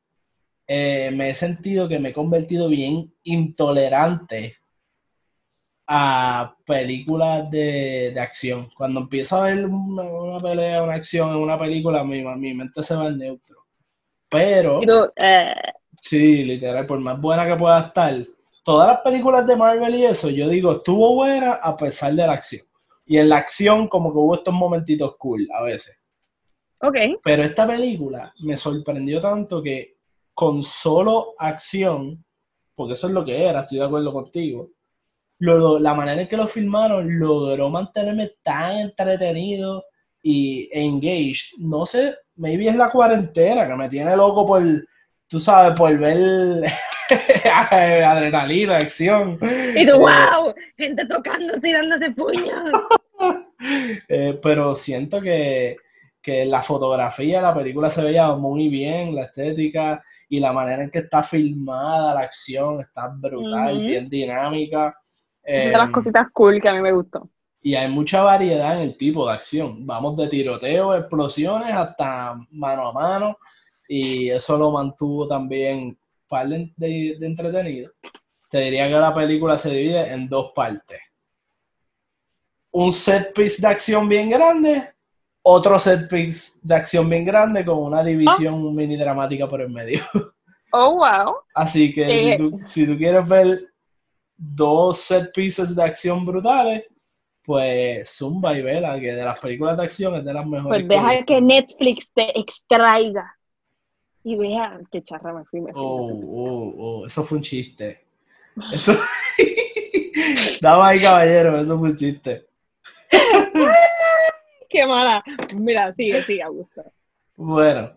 eh, 0.68 1.12
me 1.14 1.30
he 1.30 1.36
sentido 1.36 1.88
que 1.88 2.00
me 2.00 2.10
he 2.10 2.14
convertido 2.14 2.70
bien 2.70 3.14
intolerante 3.24 4.58
a 5.88 6.56
películas 6.66 7.50
de, 7.52 8.12
de 8.14 8.20
acción. 8.20 8.70
Cuando 8.76 9.02
empiezo 9.02 9.38
a 9.38 9.44
ver 9.44 9.66
una, 9.66 10.04
una 10.04 10.40
pelea, 10.40 10.84
una 10.84 10.94
acción 10.94 11.30
en 11.32 11.38
una 11.38 11.60
película, 11.60 12.04
mi, 12.04 12.24
mi 12.24 12.54
mente 12.54 12.84
se 12.84 12.96
va 12.96 13.08
al 13.08 13.18
neutro. 13.18 13.58
Pero... 14.30 14.82
Eh, 15.16 15.54
Sí, 16.04 16.44
literal, 16.44 16.86
por 16.86 17.00
más 17.00 17.20
buena 17.20 17.48
que 17.48 17.56
pueda 17.56 17.80
estar. 17.80 18.14
Todas 18.66 18.90
las 18.90 19.00
películas 19.00 19.48
de 19.48 19.56
Marvel 19.56 19.96
y 19.96 20.04
eso, 20.04 20.30
yo 20.30 20.50
digo, 20.50 20.74
estuvo 20.74 21.16
buena 21.16 21.54
a 21.54 21.78
pesar 21.78 22.12
de 22.14 22.28
la 22.28 22.34
acción. 22.34 22.66
Y 23.08 23.18
en 23.20 23.30
la 23.30 23.38
acción 23.38 23.88
como 23.88 24.12
que 24.12 24.18
hubo 24.18 24.36
estos 24.36 24.54
momentitos 24.54 25.16
cool 25.18 25.48
a 25.54 25.64
veces. 25.64 25.98
ok, 26.82 26.98
Pero 27.24 27.44
esta 27.44 27.66
película 27.66 28.34
me 28.40 28.58
sorprendió 28.58 29.22
tanto 29.22 29.64
que 29.64 29.96
con 30.34 30.64
solo 30.64 31.34
acción, 31.38 32.18
porque 32.76 32.94
eso 32.94 33.08
es 33.08 33.14
lo 33.14 33.24
que 33.24 33.44
era, 33.46 33.62
estoy 33.62 33.80
de 33.80 33.86
acuerdo 33.86 34.12
contigo, 34.12 34.68
lo- 35.40 35.80
la 35.80 35.94
manera 35.94 36.22
en 36.22 36.28
que 36.28 36.38
lo 36.38 36.48
filmaron 36.48 37.20
logró 37.20 37.70
mantenerme 37.70 38.32
tan 38.44 38.78
entretenido 38.78 39.84
y 40.22 40.70
engaged. 40.72 41.58
No 41.60 41.86
sé, 41.86 42.16
maybe 42.36 42.68
es 42.68 42.76
la 42.76 42.90
cuarentena 42.90 43.68
que 43.68 43.76
me 43.76 43.90
tiene 43.90 44.16
loco 44.16 44.46
por, 44.46 44.64
tú 45.28 45.40
sabes, 45.40 45.78
por 45.78 45.98
ver 45.98 46.64
adrenalina, 47.54 48.78
acción. 48.78 49.38
y 49.76 49.86
tú, 49.86 49.94
Eh, 49.96 50.00
wow, 50.00 50.54
gente 50.78 51.06
tocándose 51.06 51.70
y 51.70 51.74
dándose 51.74 52.12
puños. 52.12 52.72
Eh, 54.10 54.38
pero 54.44 54.76
siento 54.76 55.22
que, 55.22 55.78
que 56.24 56.46
la 56.46 56.64
fotografía 56.64 57.38
de 57.38 57.44
la 57.44 57.54
película 57.54 57.90
se 57.92 58.04
veía 58.04 58.32
muy 58.36 58.70
bien, 58.70 59.14
la 59.16 59.24
estética 59.26 60.02
y 60.30 60.40
la 60.40 60.54
manera 60.54 60.84
en 60.84 60.90
que 60.92 61.00
está 61.00 61.22
filmada, 61.24 62.16
la 62.16 62.22
acción 62.22 62.80
está 62.82 63.10
brutal, 63.10 63.80
bien 63.86 64.10
dinámica. 64.10 64.98
Es 65.44 65.66
Eh, 65.66 65.70
de 65.70 65.78
las 65.78 65.92
cositas 65.92 66.28
cool 66.34 66.62
que 66.62 66.70
a 66.70 66.74
mí 66.74 66.82
me 66.82 66.94
gustó. 66.94 67.30
y 67.62 67.76
hay 67.76 67.90
mucha 67.90 68.22
variedad 68.24 68.76
en 68.78 68.84
el 68.84 68.98
tipo 68.98 69.28
de 69.28 69.34
acción. 69.34 69.86
Vamos 69.86 70.18
de 70.18 70.28
tiroteo, 70.28 70.96
explosiones 70.96 71.72
hasta 71.74 72.34
mano 72.52 72.88
a 72.90 72.94
mano. 72.94 73.38
Y 73.88 74.30
eso 74.30 74.58
lo 74.58 74.72
mantuvo 74.72 75.28
también 75.28 75.98
par 76.28 76.48
de, 76.48 76.70
de- 76.78 77.16
de 77.20 77.28
entretenido. 77.28 77.92
Te 78.50 78.60
diría 78.62 78.88
que 78.90 78.96
la 78.96 79.14
película 79.14 79.58
se 79.58 79.70
divide 79.72 80.12
en 80.14 80.28
dos 80.28 80.52
partes. 80.56 81.00
Un 82.72 82.92
set 82.92 83.34
piece 83.34 83.62
de 83.62 83.68
acción 83.68 84.10
bien 84.10 84.30
grande, 84.30 84.93
otro 85.44 85.78
set 85.78 86.10
piece 86.10 86.54
de 86.62 86.76
acción 86.76 87.08
bien 87.10 87.26
grande 87.26 87.64
con 87.66 87.78
una 87.80 88.04
división 88.04 88.74
mini 88.76 88.98
dramática 88.98 89.48
por 89.48 89.62
el 89.62 89.70
medio. 89.70 90.04
Oh, 90.76 90.96
wow. 90.96 91.36
Así 91.54 91.94
que 91.94 92.04
Eh. 92.04 92.32
si, 92.32 92.38
tú, 92.38 92.60
si 92.64 92.88
tú 92.88 92.98
quieres 92.98 93.28
ver 93.30 93.62
dos 94.36 94.98
set 95.02 95.32
pieces 95.32 95.76
de 95.76 95.84
acción 95.84 96.26
brutales, 96.26 96.86
pues 97.46 98.10
Zumba 98.18 98.58
y 98.58 98.64
Vela, 98.64 99.00
que 99.00 99.12
de 99.14 99.24
las 99.24 99.40
películas 99.40 99.78
de 99.78 99.84
acción 99.84 100.16
es 100.16 100.26
de 100.26 100.34
las 100.34 100.48
mejores. 100.48 100.88
Pues 100.88 100.88
deja 100.88 101.24
que 101.26 101.40
Netflix 101.40 102.10
te 102.16 102.40
extraiga. 102.40 103.38
Y 104.24 104.36
vea, 104.36 104.80
qué 104.92 105.04
charra 105.04 105.32
me 105.32 105.46
fui, 105.46 105.62
me 105.62 105.72
fui. 105.74 105.80
Oh, 105.86 106.08
me 106.08 106.14
fui. 106.22 106.30
oh, 106.34 106.74
oh, 106.78 107.06
eso 107.06 107.24
fue 107.24 107.38
un 107.38 107.44
chiste. 107.44 108.06
Eso. 108.74 108.94
Damas 110.62 110.96
y 111.00 111.04
caballeros, 111.04 111.62
eso 111.64 111.78
fue 111.78 111.90
un 111.90 111.96
chiste. 111.96 112.48
Qué 114.74 114.88
mala. 114.88 115.24
Mira, 115.56 115.94
sigue, 115.94 116.24
sigue, 116.24 116.42
Augusto. 116.42 116.84
Bueno, 117.36 117.92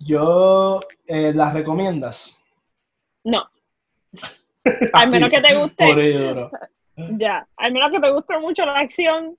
yo 0.00 0.80
eh, 1.06 1.32
las 1.32 1.54
recomiendas. 1.54 2.36
No. 3.22 3.48
Al 4.92 5.08
menos 5.08 5.30
que 5.30 5.40
te 5.40 5.54
guste. 5.54 5.86
Por. 5.86 6.50
Ya, 7.18 7.46
al 7.56 7.72
menos 7.72 7.90
que 7.90 8.00
te 8.00 8.10
guste 8.10 8.38
mucho 8.38 8.64
la 8.66 8.74
acción. 8.74 9.36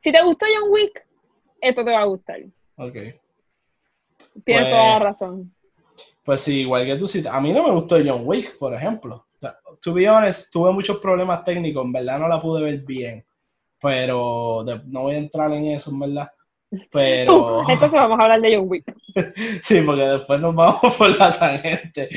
Si 0.00 0.10
te 0.12 0.22
gustó 0.22 0.46
John 0.46 0.70
Wick, 0.70 1.04
esto 1.60 1.84
te 1.84 1.92
va 1.92 2.00
a 2.00 2.04
gustar. 2.04 2.40
Ok. 2.76 2.92
Tienes 2.92 3.18
Pues- 4.44 4.70
toda 4.70 4.84
la 4.84 4.98
razón. 5.00 5.54
Pues 6.24 6.40
sí, 6.42 6.60
igual 6.60 6.86
que 6.86 6.96
tú, 6.96 7.08
sí. 7.08 7.24
A 7.28 7.40
mí 7.40 7.52
no 7.52 7.64
me 7.64 7.72
gustó 7.72 7.96
John 8.04 8.22
Wick, 8.24 8.58
por 8.58 8.74
ejemplo. 8.74 9.14
O 9.16 9.40
sea, 9.40 9.58
to 9.80 9.94
be 9.94 10.08
honest, 10.08 10.52
tuve 10.52 10.72
muchos 10.72 10.98
problemas 10.98 11.44
técnicos, 11.44 11.84
en 11.84 11.92
verdad 11.92 12.18
no 12.18 12.28
la 12.28 12.40
pude 12.40 12.62
ver 12.62 12.78
bien. 12.80 13.24
Pero 13.80 14.62
de- 14.64 14.80
no 14.86 15.02
voy 15.02 15.14
a 15.14 15.18
entrar 15.18 15.52
en 15.52 15.66
eso, 15.66 15.90
en 15.90 15.98
verdad. 16.00 16.30
Pero 16.92 17.62
Uh, 17.62 17.70
entonces 17.70 17.92
vamos 17.98 18.18
a 18.20 18.22
hablar 18.24 18.40
de 18.42 18.56
John 18.56 18.66
Wick. 18.68 18.84
sí, 19.62 19.80
porque 19.82 20.02
después 20.02 20.40
nos 20.40 20.54
vamos 20.54 20.80
por 20.98 21.16
la 21.18 21.30
tangente. 21.32 22.08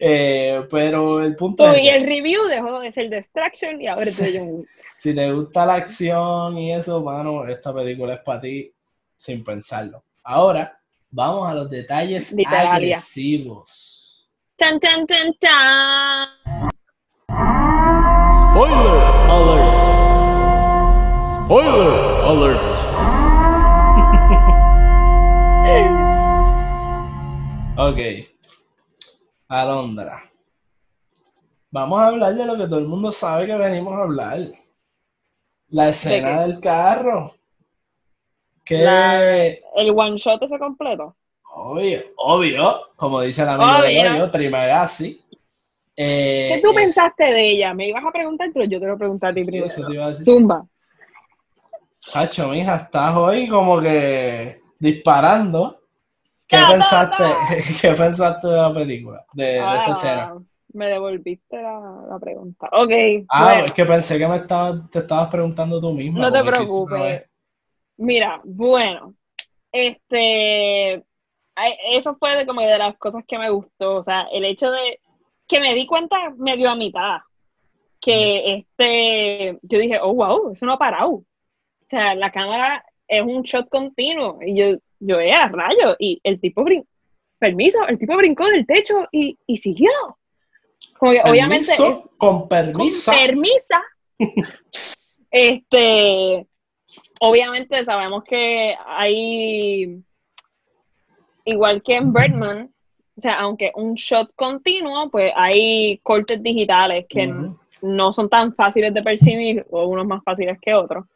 Eh, 0.00 0.62
pero 0.70 1.20
el 1.22 1.36
punto 1.36 1.70
es, 1.72 1.82
y 1.82 1.88
el 1.88 2.02
review 2.02 2.44
dejó 2.46 2.80
de 2.80 2.92
ser 2.92 3.10
Distraction 3.10 3.80
y 3.82 3.86
ahora 3.86 4.04
es 4.04 4.16
de 4.16 4.38
John 4.38 4.48
Wick. 4.50 4.68
si 4.96 5.14
te 5.14 5.30
gusta 5.32 5.66
la 5.66 5.74
acción 5.74 6.56
y 6.56 6.72
eso, 6.72 7.02
mano, 7.02 7.46
esta 7.46 7.74
película 7.74 8.14
es 8.14 8.20
para 8.20 8.40
ti 8.40 8.70
sin 9.16 9.44
pensarlo. 9.44 10.02
Ahora, 10.24 10.78
vamos 11.10 11.48
a 11.48 11.54
los 11.54 11.68
detalles 11.68 12.34
agresivos. 12.46 14.26
Chan, 14.58 14.80
chan, 14.80 15.06
chan, 15.06 15.32
chan. 15.40 16.28
Spoiler 18.52 19.02
alert. 19.28 19.77
Spoiler 21.48 21.88
alert. 22.28 22.76
Ok. 27.80 27.98
Alondra. 29.48 30.20
Vamos 31.70 32.00
a 32.00 32.06
hablar 32.08 32.34
de 32.34 32.44
lo 32.44 32.56
que 32.56 32.64
todo 32.66 32.80
el 32.80 32.86
mundo 32.88 33.12
sabe 33.12 33.46
que 33.46 33.56
venimos 33.56 33.94
a 33.94 34.02
hablar. 34.02 34.38
La 35.68 35.88
escena 35.90 36.42
del 36.42 36.58
carro. 36.60 37.32
Que 38.64 38.78
La- 38.78 39.22
El 39.76 39.90
one 39.94 40.16
shot 40.16 40.42
ese 40.42 40.58
completo. 40.58 41.14
obvio, 41.54 42.02
obvio, 42.16 42.80
como 42.96 43.20
dice 43.20 43.42
el 43.42 43.48
amigo 43.50 43.72
de 43.82 43.98
Obvio. 44.00 44.10
Goyo, 44.12 44.30
Trimagasi. 44.32 45.20
Eh, 45.96 46.50
¿Qué 46.54 46.60
tú 46.60 46.70
es- 46.70 46.74
pensaste 46.76 47.24
de 47.32 47.50
ella? 47.52 47.72
Me 47.74 47.88
ibas 47.88 48.04
a 48.04 48.10
preguntar, 48.10 48.50
pero 48.52 48.64
yo 48.66 48.78
quiero 48.80 48.98
preguntar 48.98 49.30
a 49.30 49.34
ti 49.34 49.42
Sí, 49.42 49.46
primero. 49.46 49.66
eso 49.66 49.86
te 49.86 49.94
iba 49.94 50.04
a 50.04 50.08
decir. 50.08 50.24
Zumba. 50.24 50.66
Chacho, 52.10 52.48
mija, 52.48 52.76
estás 52.76 53.14
hoy 53.16 53.46
como 53.48 53.80
que 53.80 54.60
disparando. 54.78 55.78
¿Qué 56.46 56.58
pensaste. 56.70 57.24
¿Qué 57.80 57.92
pensaste 57.92 58.46
de 58.48 58.56
la 58.56 58.72
película? 58.72 59.22
De, 59.34 59.44
de 59.44 59.58
esa 59.58 59.88
Ah, 59.88 59.92
escena. 59.92 60.34
Me 60.72 60.86
devolviste 60.86 61.60
la, 61.60 62.04
la 62.10 62.18
pregunta. 62.18 62.68
Ok. 62.72 62.90
Ah, 63.28 63.44
bueno. 63.44 63.64
es 63.66 63.72
que 63.72 63.84
pensé 63.84 64.18
que 64.18 64.26
me 64.26 64.36
estaba, 64.36 64.74
te 64.90 65.00
estabas 65.00 65.28
preguntando 65.28 65.80
tú 65.80 65.92
misma. 65.92 66.20
No 66.20 66.32
te 66.32 66.42
preocupes. 66.42 67.30
Mira, 67.98 68.40
bueno, 68.44 69.14
este, 69.72 71.04
eso 71.90 72.16
fue 72.18 72.36
de 72.36 72.46
como 72.46 72.60
de 72.60 72.78
las 72.78 72.96
cosas 72.96 73.24
que 73.26 73.38
me 73.38 73.50
gustó, 73.50 73.96
o 73.96 74.02
sea, 74.04 74.28
el 74.32 74.44
hecho 74.44 74.70
de 74.70 75.00
que 75.48 75.60
me 75.60 75.74
di 75.74 75.84
cuenta 75.86 76.16
medio 76.36 76.70
a 76.70 76.76
mitad, 76.76 77.18
que 78.00 78.54
este, 78.58 79.58
yo 79.62 79.78
dije, 79.78 79.98
oh, 80.00 80.14
wow, 80.14 80.52
eso 80.52 80.64
no 80.64 80.74
ha 80.74 80.78
parado. 80.78 81.24
O 81.88 81.90
sea, 81.90 82.14
la 82.14 82.30
cámara 82.30 82.84
es 83.06 83.22
un 83.22 83.42
shot 83.42 83.70
continuo, 83.70 84.38
y 84.44 84.54
yo, 84.54 84.78
yo, 85.00 85.18
eh, 85.20 85.32
a 85.32 85.48
rayo, 85.48 85.96
y 85.98 86.20
el 86.22 86.38
tipo 86.38 86.62
brincó, 86.62 86.86
permiso, 87.38 87.78
el 87.88 87.98
tipo 87.98 88.14
brincó 88.14 88.44
del 88.44 88.66
techo 88.66 89.06
y, 89.10 89.38
y 89.46 89.56
siguió. 89.56 89.90
Como 90.98 91.12
que 91.12 91.22
obviamente 91.24 91.68
Permiso, 91.68 91.92
es, 91.92 92.10
con 92.18 92.40
con 92.40 92.48
permiso. 92.48 93.10
permisa. 93.10 93.82
este, 95.30 96.46
obviamente 97.20 97.82
sabemos 97.84 98.22
que 98.24 98.76
hay, 98.84 100.02
igual 101.46 101.82
que 101.82 101.94
en 101.94 102.12
Birdman, 102.12 102.70
o 103.16 103.20
sea, 103.20 103.40
aunque 103.40 103.72
un 103.74 103.94
shot 103.94 104.30
continuo, 104.34 105.08
pues 105.08 105.32
hay 105.34 105.98
cortes 106.02 106.42
digitales 106.42 107.06
que 107.08 107.32
no 107.80 108.12
son 108.12 108.28
tan 108.28 108.54
fáciles 108.54 108.92
de 108.92 109.02
percibir, 109.02 109.66
o 109.70 109.86
unos 109.86 110.06
más 110.06 110.22
fáciles 110.22 110.58
que 110.60 110.74
otros. 110.74 111.06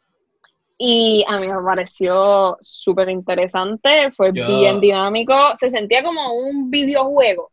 Y 0.77 1.23
a 1.27 1.39
mí 1.39 1.47
me 1.47 1.61
pareció 1.61 2.57
súper 2.61 3.09
interesante, 3.09 4.11
fue 4.11 4.31
Yo- 4.33 4.47
bien 4.47 4.79
dinámico, 4.79 5.33
se 5.57 5.69
sentía 5.69 6.03
como 6.03 6.33
un 6.33 6.69
videojuego, 6.69 7.51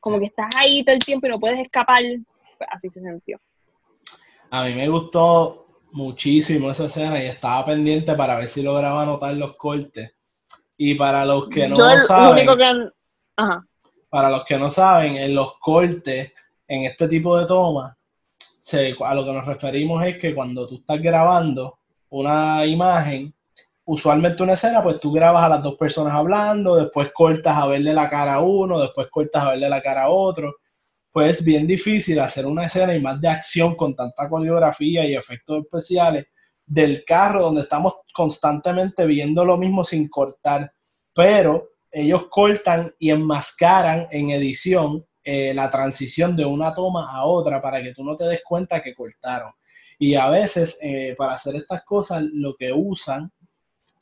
como 0.00 0.18
que 0.18 0.26
estás 0.26 0.54
ahí 0.56 0.84
todo 0.84 0.94
el 0.94 1.04
tiempo 1.04 1.26
y 1.26 1.30
no 1.30 1.40
puedes 1.40 1.58
escapar, 1.60 2.02
pues 2.58 2.70
así 2.70 2.88
se 2.90 3.00
sintió. 3.00 3.38
A 4.50 4.64
mí 4.64 4.74
me 4.74 4.88
gustó 4.88 5.66
muchísimo 5.92 6.70
esa 6.70 6.86
escena 6.86 7.22
y 7.22 7.26
estaba 7.26 7.64
pendiente 7.64 8.14
para 8.14 8.36
ver 8.36 8.48
si 8.48 8.62
lograba 8.62 9.02
anotar 9.02 9.34
los 9.34 9.56
cortes. 9.56 10.12
Y 10.76 10.94
para 10.94 11.24
los 11.24 11.48
que 11.48 11.66
no 11.66 11.76
Yo 11.76 12.00
saben, 12.00 12.32
único 12.32 12.56
que... 12.56 12.88
Ajá. 13.36 13.64
para 14.08 14.30
los 14.30 14.44
que 14.44 14.58
no 14.58 14.70
saben, 14.70 15.16
en 15.16 15.34
los 15.34 15.58
cortes, 15.58 16.32
en 16.66 16.84
este 16.84 17.08
tipo 17.08 17.38
de 17.38 17.46
tomas, 17.46 17.96
a 19.04 19.14
lo 19.14 19.24
que 19.24 19.32
nos 19.32 19.46
referimos 19.46 20.04
es 20.04 20.18
que 20.18 20.34
cuando 20.34 20.66
tú 20.66 20.76
estás 20.76 21.00
grabando 21.00 21.78
una 22.10 22.64
imagen, 22.66 23.32
usualmente 23.84 24.42
una 24.42 24.54
escena, 24.54 24.82
pues 24.82 25.00
tú 25.00 25.12
grabas 25.12 25.44
a 25.44 25.48
las 25.48 25.62
dos 25.62 25.76
personas 25.76 26.14
hablando, 26.14 26.76
después 26.76 27.10
cortas 27.12 27.56
a 27.56 27.66
verle 27.66 27.94
la 27.94 28.08
cara 28.08 28.34
a 28.34 28.40
uno, 28.40 28.80
después 28.80 29.08
cortas 29.10 29.42
a 29.42 29.50
verle 29.50 29.68
la 29.68 29.82
cara 29.82 30.04
a 30.04 30.08
otro. 30.10 30.56
Pues 31.10 31.38
es 31.38 31.44
bien 31.44 31.66
difícil 31.66 32.20
hacer 32.20 32.46
una 32.46 32.66
escena 32.66 32.94
y 32.94 33.00
más 33.00 33.20
de 33.20 33.28
acción 33.28 33.74
con 33.74 33.94
tanta 33.96 34.28
coreografía 34.28 35.06
y 35.06 35.14
efectos 35.14 35.64
especiales 35.64 36.26
del 36.66 37.04
carro 37.04 37.42
donde 37.42 37.62
estamos 37.62 37.94
constantemente 38.12 39.06
viendo 39.06 39.44
lo 39.44 39.56
mismo 39.56 39.84
sin 39.84 40.08
cortar. 40.08 40.70
Pero 41.14 41.70
ellos 41.90 42.26
cortan 42.28 42.92
y 42.98 43.10
enmascaran 43.10 44.06
en 44.10 44.30
edición 44.30 45.02
eh, 45.24 45.52
la 45.54 45.70
transición 45.70 46.36
de 46.36 46.44
una 46.44 46.74
toma 46.74 47.10
a 47.10 47.24
otra 47.24 47.60
para 47.60 47.82
que 47.82 47.92
tú 47.94 48.04
no 48.04 48.16
te 48.16 48.24
des 48.24 48.42
cuenta 48.42 48.82
que 48.82 48.94
cortaron. 48.94 49.52
Y 49.98 50.14
a 50.14 50.28
veces 50.28 50.78
eh, 50.82 51.14
para 51.18 51.34
hacer 51.34 51.56
estas 51.56 51.84
cosas 51.84 52.22
lo 52.32 52.54
que 52.54 52.72
usan 52.72 53.30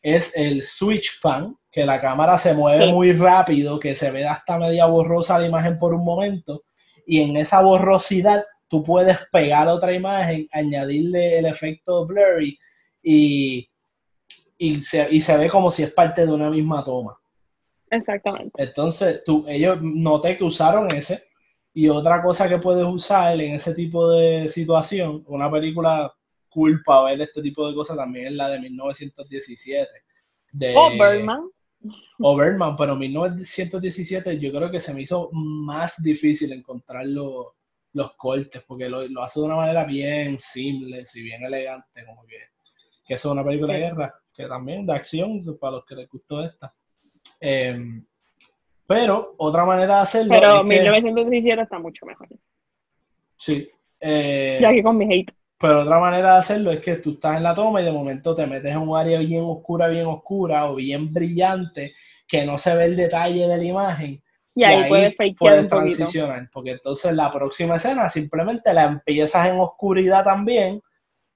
es 0.03 0.37
el 0.37 0.63
switch 0.63 1.21
pan, 1.21 1.57
que 1.73 1.85
la 1.85 2.01
cámara 2.01 2.39
se 2.39 2.55
mueve 2.55 2.93
muy 2.93 3.13
rápido, 3.13 3.81
que 3.81 3.95
se 3.95 4.11
ve 4.11 4.27
hasta 4.27 4.59
media 4.59 4.87
borrosa 4.87 5.39
la 5.39 5.47
imagen 5.47 5.79
por 5.79 5.95
un 5.95 6.05
momento, 6.05 6.63
y 7.07 7.21
en 7.21 7.37
esa 7.37 7.61
borrosidad 7.61 8.45
tú 8.69 8.83
puedes 8.83 9.19
pegar 9.33 9.69
otra 9.69 9.93
imagen, 9.93 10.47
añadirle 10.53 11.39
el 11.39 11.47
efecto 11.47 12.07
blurry 12.07 12.59
y, 13.03 13.67
y, 14.59 14.81
se, 14.81 15.09
y 15.11 15.21
se 15.21 15.37
ve 15.37 15.49
como 15.49 15.71
si 15.71 15.83
es 15.83 15.93
parte 15.93 16.27
de 16.27 16.33
una 16.33 16.51
misma 16.51 16.85
toma. 16.85 17.17
Exactamente. 17.91 18.63
Entonces, 18.63 19.23
tú, 19.25 19.45
ellos 19.49 19.79
noté 19.81 20.37
que 20.37 20.45
usaron 20.45 20.91
ese. 20.91 21.25
Y 21.79 21.89
otra 21.91 22.23
cosa 22.23 22.49
que 22.49 22.59
puedes 22.59 22.87
usar 22.87 23.39
en 23.39 23.55
ese 23.55 23.75
tipo 23.75 24.09
de 24.11 24.49
situación, 24.49 25.23
una 25.27 25.51
película 25.51 26.11
cool 26.49 26.83
para 26.83 27.03
ver 27.11 27.21
este 27.21 27.43
tipo 27.43 27.69
de 27.69 27.75
cosas 27.75 27.99
también 27.99 28.29
es 28.29 28.33
la 28.33 28.49
de 28.49 28.59
1917. 28.61 29.91
De, 30.53 30.75
O 30.75 30.91
Birdman. 30.93 31.51
o 32.21 32.35
Birdman, 32.37 32.77
pero 32.77 32.97
1917 32.97 34.39
yo 34.39 34.51
creo 34.53 34.71
que 34.71 34.81
se 34.81 34.95
me 34.95 35.03
hizo 35.03 35.29
más 35.33 36.03
difícil 36.03 36.51
encontrar 36.53 37.07
lo- 37.07 37.57
los 37.93 38.17
cortes, 38.17 38.63
porque 38.67 38.89
lo, 38.89 39.07
lo 39.09 39.23
hace 39.23 39.41
de 39.41 39.47
una 39.47 39.57
manera 39.57 39.85
bien 39.85 40.39
simple 40.41 41.05
y 41.15 41.23
bien 41.23 41.45
elegante, 41.45 42.07
como 42.07 42.25
que, 42.25 42.37
que 43.07 43.15
eso 43.15 43.29
es 43.29 43.33
una 43.33 43.45
película 43.45 43.75
de 43.75 43.81
guerra, 43.81 44.15
que 44.33 44.47
también 44.47 44.87
de 44.87 44.95
acción, 44.95 45.43
para 45.61 45.73
los 45.77 45.85
que 45.85 45.95
les 45.95 46.09
gustó 46.09 46.43
esta. 46.43 46.73
Em, 47.41 48.03
pero 48.87 49.35
otra 49.39 49.65
manera 49.65 49.97
de 49.97 50.03
hacerlo 50.03 50.31
Pero 50.35 50.55
es 50.57 50.63
que- 50.63 50.67
1917 50.69 51.63
está 51.63 51.79
mucho 51.79 52.07
mejor. 52.07 52.29
sí, 53.37 53.69
eh, 54.01 54.59
Ya 54.61 54.73
que 54.73 54.83
con 54.83 54.97
mi 54.97 55.05
hate. 55.13 55.33
pero 55.59 55.83
otra 55.83 55.99
manera 55.99 56.35
de 56.35 56.39
hacerlo 56.39 56.71
es 56.71 56.81
que 56.81 56.97
tú 56.97 57.13
estás 57.13 57.37
en 57.37 57.43
la 57.43 57.55
toma 57.55 57.81
y 57.81 57.85
de 57.85 57.93
momento 57.93 58.35
te 58.35 58.47
metes 58.47 58.71
en 58.73 58.79
un 58.79 58.97
área 58.97 59.19
bien 59.19 59.45
oscura, 59.45 59.89
bien 59.89 60.07
oscura 60.07 60.71
o 60.71 60.75
bien 60.75 61.13
brillante, 61.13 61.95
que 62.29 62.45
no 62.45 62.59
se 62.59 62.75
ve 62.77 62.85
el 62.87 62.97
detalle 62.97 63.47
de 63.49 63.57
la 63.57 63.65
imagen. 63.65 64.23
Y 64.55 64.65
ahí, 64.65 64.89
puedes 64.89 65.15
poquito. 65.15 65.69
transicionar, 65.69 66.49
porque 66.51 66.71
entonces 66.73 67.13
la 67.15 67.31
próxima 67.31 67.77
escena 67.77 68.09
simplemente 68.09 68.73
la 68.73 68.85
empiezas 68.85 69.49
en 69.49 69.59
oscuridad 69.61 70.25
también 70.25 70.81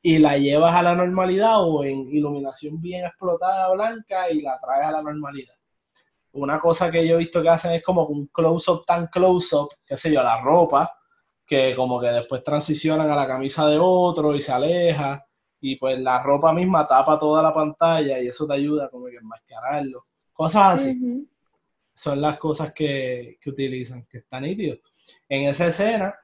y 0.01 0.19
la 0.19 0.39
llevas 0.39 0.75
a 0.75 0.83
la 0.83 0.95
normalidad 0.95 1.63
o 1.63 1.85
en 1.85 2.09
iluminación 2.11 2.81
bien 2.81 3.05
explotada 3.05 3.71
blanca 3.73 4.31
y 4.31 4.41
la 4.41 4.59
traes 4.59 4.87
a 4.87 4.93
la 4.93 5.03
normalidad. 5.03 5.53
Una 6.33 6.59
cosa 6.59 6.91
que 6.91 7.07
yo 7.07 7.15
he 7.15 7.19
visto 7.19 7.43
que 7.43 7.49
hacen 7.49 7.73
es 7.73 7.83
como 7.83 8.07
un 8.07 8.27
close-up 8.27 8.85
tan 8.87 9.09
close-up, 9.09 9.71
qué 9.85 9.97
sé 9.97 10.13
yo, 10.13 10.23
la 10.23 10.41
ropa, 10.41 10.93
que 11.45 11.75
como 11.75 12.01
que 12.01 12.07
después 12.07 12.45
transicionan 12.45 13.11
a 13.11 13.17
la 13.17 13.27
camisa 13.27 13.67
de 13.67 13.79
otro 13.81 14.35
y 14.37 14.41
se 14.41 14.53
aleja 14.53 15.25
y 15.61 15.77
pues 15.77 15.99
la 16.01 16.23
ropa 16.23 16.53
misma 16.53 16.87
tapa 16.87 17.19
toda 17.19 17.43
la 17.43 17.53
pantalla 17.53 18.21
y 18.21 18.29
eso 18.29 18.47
te 18.47 18.55
ayuda 18.55 18.89
como 18.89 19.07
que 19.07 19.17
a 19.17 19.21
enmascararlo. 19.21 20.07
Cosas 20.33 20.81
así 20.81 21.27
son 21.93 22.21
las 22.21 22.39
cosas 22.39 22.73
que, 22.73 23.37
que 23.41 23.51
utilizan, 23.51 24.07
que 24.07 24.19
están 24.19 24.45
nítidos. 24.45 24.79
En 25.29 25.49
esa 25.49 25.67
escena 25.67 26.15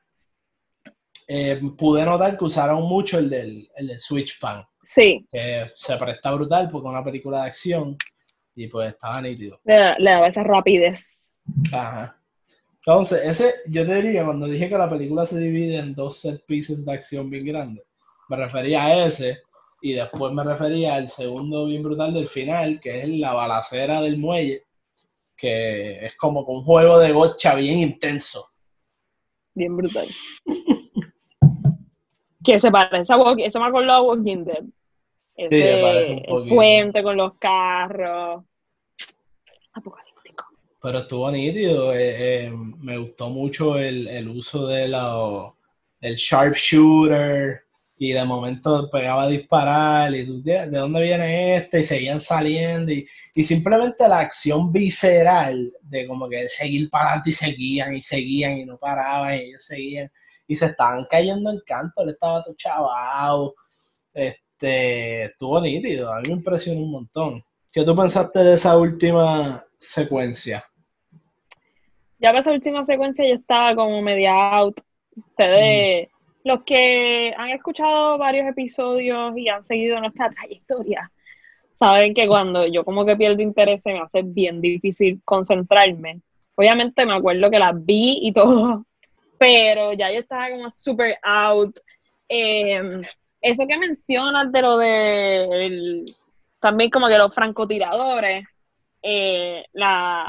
eh, 1.27 1.61
pude 1.77 2.05
notar 2.05 2.39
que 2.39 2.45
usaron 2.45 2.83
mucho 2.85 3.19
el 3.19 3.29
del, 3.29 3.69
el 3.75 3.89
del 3.89 3.99
switch 3.99 4.39
pan, 4.39 4.65
Sí, 4.85 5.27
que 5.29 5.67
se 5.75 5.97
presta 5.97 6.31
brutal 6.31 6.71
porque 6.71 6.87
es 6.87 6.93
una 6.93 7.05
película 7.05 7.41
de 7.41 7.47
acción 7.49 7.97
y 8.57 8.67
pues 8.67 8.95
estaba 8.95 9.21
nítido. 9.21 9.61
le, 9.65 9.95
le 9.99 10.11
daba 10.11 10.27
esa 10.27 10.43
rapidez. 10.43 11.29
Ajá. 11.73 12.17
Entonces, 12.79 13.21
ese, 13.25 13.55
yo 13.67 13.85
te 13.85 13.95
diría, 14.01 14.25
cuando 14.25 14.47
dije 14.47 14.69
que 14.69 14.79
la 14.79 14.89
película 14.89 15.27
se 15.27 15.39
divide 15.39 15.79
en 15.79 15.95
dos 15.95 16.21
set 16.21 16.45
pieces 16.47 16.85
de 16.85 16.93
acción 16.93 17.29
bien 17.29 17.45
grandes, 17.45 17.85
me 18.29 18.37
refería 18.37 18.85
a 18.87 19.07
ese 19.07 19.41
y 19.83 19.93
después 19.93 20.33
me 20.33 20.43
refería 20.43 20.95
al 20.95 21.09
segundo 21.09 21.67
bien 21.67 21.83
brutal 21.83 22.15
del 22.15 22.29
final, 22.29 22.81
que 22.81 23.03
es 23.03 23.09
la 23.09 23.35
balacera 23.35 24.01
del 24.01 24.19
muelle, 24.19 24.63
que 25.37 26.07
es 26.07 26.17
como 26.17 26.41
un 26.43 26.65
juego 26.65 26.99
de 26.99 27.13
gocha 27.13 27.55
bien 27.57 27.81
intenso. 27.81 28.47
Bien 29.55 29.77
brutal. 29.77 30.07
que 32.45 32.61
se 32.61 32.71
parece 32.71 33.13
a 33.13 33.17
Walking, 33.17 33.45
eso 33.45 33.61
me 33.61 33.67
acordó 33.67 33.93
a 33.93 34.03
Walking 34.03 34.45
Dead. 34.45 34.65
Ese, 35.37 36.01
el 36.01 36.23
poquito. 36.27 36.55
puente 36.55 37.03
con 37.03 37.17
los 37.17 37.35
carros. 37.39 38.45
Apocalíptico. 39.73 40.45
Pero 40.81 40.99
estuvo 40.99 41.31
nítido. 41.31 41.93
eh, 41.93 42.45
eh, 42.47 42.51
me 42.51 42.97
gustó 42.99 43.29
mucho 43.29 43.79
el, 43.79 44.09
el 44.09 44.29
uso 44.29 44.67
de 44.67 44.89
la, 44.89 45.53
el 46.01 46.15
sharpshooter. 46.17 47.61
Y 47.99 48.13
de 48.13 48.25
momento 48.27 48.91
pegaba 48.91 49.23
a 49.23 49.29
disparar. 49.29 50.15
Y 50.15 50.27
tú, 50.27 50.43
¿de 50.43 50.67
de 50.69 50.79
dónde 50.79 51.01
viene 51.01 51.57
este? 51.57 51.81
Y 51.81 51.85
seguían 51.85 52.21
saliendo. 52.21 52.93
Y, 52.93 53.07
y 53.35 53.43
simplemente 53.45 54.07
la 54.07 54.21
acción 54.21 54.71
visceral 54.71 55.73
de 55.83 56.07
como 56.07 56.29
que 56.29 56.47
seguir 56.49 56.91
para 56.91 57.07
adelante 57.07 57.31
y 57.31 57.33
seguían 57.33 57.95
y 57.95 58.03
seguían 58.03 58.59
y 58.59 58.67
no 58.67 58.77
paraban. 58.79 59.35
Y 59.37 59.41
ellos 59.49 59.65
seguían. 59.65 60.11
Y 60.47 60.55
se 60.55 60.67
estaban 60.67 61.07
cayendo 61.11 61.51
en 61.51 61.61
canto. 61.67 62.03
Él 62.03 62.11
estaba 62.11 62.45
todo 62.45 62.55
chavado. 62.55 63.55
Este, 64.57 65.25
estuvo 65.25 65.61
nítido. 65.61 66.13
A 66.13 66.21
mí 66.21 66.29
me 66.29 66.35
impresionó 66.35 66.81
un 66.81 66.91
montón. 66.91 67.45
¿Qué 67.71 67.85
tú 67.85 67.95
pensaste 67.95 68.39
de 68.39 68.55
esa 68.55 68.79
última 68.79 69.63
secuencia? 69.79 70.65
Ya 72.19 72.31
para 72.31 72.39
esa 72.39 72.53
última 72.53 72.87
secuencia 72.87 73.29
yo 73.29 73.35
estaba 73.35 73.75
como 73.75 74.01
media 74.01 74.33
out. 74.33 74.81
Ustedes, 75.15 76.09
los 76.45 76.65
que 76.65 77.35
han 77.37 77.51
escuchado 77.51 78.17
varios 78.17 78.49
episodios 78.49 79.37
y 79.37 79.49
han 79.49 79.65
seguido 79.67 80.01
nuestra 80.01 80.31
trayectoria, 80.31 81.11
saben 81.79 82.15
que 82.15 82.27
cuando 82.27 82.67
yo 82.67 82.83
como 82.83 83.05
que 83.05 83.17
pierdo 83.17 83.43
interés 83.43 83.83
se 83.83 83.93
me 83.93 84.01
hace 84.01 84.23
bien 84.23 84.63
difícil 84.63 85.21
concentrarme. 85.23 86.23
Obviamente 86.55 87.05
me 87.05 87.15
acuerdo 87.15 87.51
que 87.51 87.59
las 87.59 87.85
vi 87.85 88.21
y 88.23 88.33
todo, 88.33 88.87
pero 89.39 89.93
ya 89.93 90.11
yo 90.11 90.21
estaba 90.21 90.49
como 90.49 90.71
super 90.71 91.19
out. 91.23 91.79
Eh, 92.27 93.03
eso 93.49 93.67
que 93.67 93.79
mencionas 93.79 94.51
de 94.53 94.63
lo 94.63 94.79
de 94.79 95.67
el- 95.67 96.17
también 96.61 96.91
como 96.91 97.09
que 97.09 97.19
los 97.19 97.33
francotiradores, 97.35 98.47
eh, 99.03 99.65
la, 99.73 100.25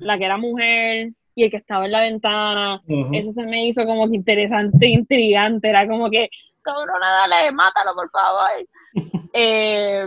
la 0.00 0.18
que 0.18 0.24
era 0.24 0.36
mujer 0.36 1.10
y 1.34 1.44
el 1.44 1.50
que 1.50 1.56
estaba 1.56 1.86
en 1.86 1.92
la 1.92 2.00
ventana, 2.00 2.82
eso 3.12 3.32
se 3.32 3.42
me 3.44 3.66
hizo 3.66 3.84
como 3.86 4.08
que 4.08 4.16
interesante, 4.16 4.86
intrigante, 4.86 5.68
era 5.68 5.88
como 5.88 6.10
que, 6.10 6.28
cabrona, 6.62 7.10
dale, 7.10 7.50
mátalo, 7.52 7.94
por 7.94 8.10
favor. 8.10 8.48
Eh, 9.34 10.06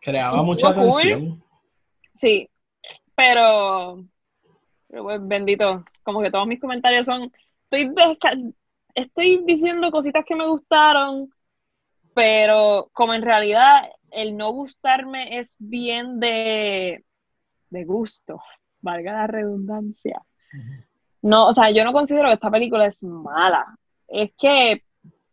Creaba 0.00 0.40
mucha 0.44 0.72
cool. 0.72 0.84
tensión. 0.84 1.42
sí, 2.14 2.48
pero, 3.16 4.04
pero, 4.88 5.02
pues, 5.02 5.18
bendito, 5.26 5.84
como 6.04 6.22
que 6.22 6.30
todos 6.30 6.46
mis 6.46 6.60
comentarios 6.60 7.06
son, 7.06 7.32
estoy, 7.70 7.92
estoy 8.94 9.42
diciendo 9.44 9.90
cositas 9.90 10.24
que 10.24 10.36
me 10.36 10.46
gustaron, 10.46 11.28
pero 12.14 12.90
como 12.92 13.14
en 13.14 13.22
realidad 13.22 13.82
el 14.10 14.36
no 14.36 14.50
gustarme 14.52 15.38
es 15.38 15.56
bien 15.58 16.20
de, 16.20 17.04
de 17.70 17.84
gusto, 17.84 18.40
valga 18.80 19.12
la 19.12 19.26
redundancia. 19.26 20.22
No, 21.22 21.48
o 21.48 21.52
sea, 21.52 21.70
yo 21.70 21.84
no 21.84 21.92
considero 21.92 22.28
que 22.28 22.34
esta 22.34 22.50
película 22.50 22.86
es 22.86 23.02
mala. 23.02 23.64
Es 24.08 24.32
que 24.36 24.84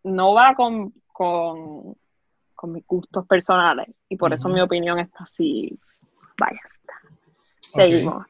no 0.04 0.34
va 0.34 0.56
con, 0.56 0.94
con, 1.12 1.96
con 2.56 2.72
mis 2.72 2.86
gustos 2.86 3.26
personales. 3.28 3.88
Y 4.08 4.16
por 4.16 4.32
eso 4.34 4.48
mi 4.50 4.62
opinión 4.62 5.00
está 5.00 5.24
así. 5.24 5.78
Vaya. 6.40 6.62
está. 6.68 6.94
Seguimos. 7.60 8.26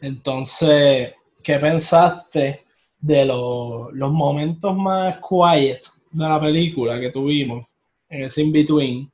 Entonces, 0.00 1.14
¿qué 1.42 1.58
pensaste 1.58 2.64
de 3.00 3.24
lo- 3.24 3.90
los 3.92 4.12
momentos 4.12 4.76
más 4.76 5.18
quiet 5.18 5.80
de 6.12 6.28
la 6.28 6.40
película 6.40 7.00
que 7.00 7.10
tuvimos 7.10 7.66
en 8.08 8.22
ese 8.22 8.42
in-between? 8.42 9.08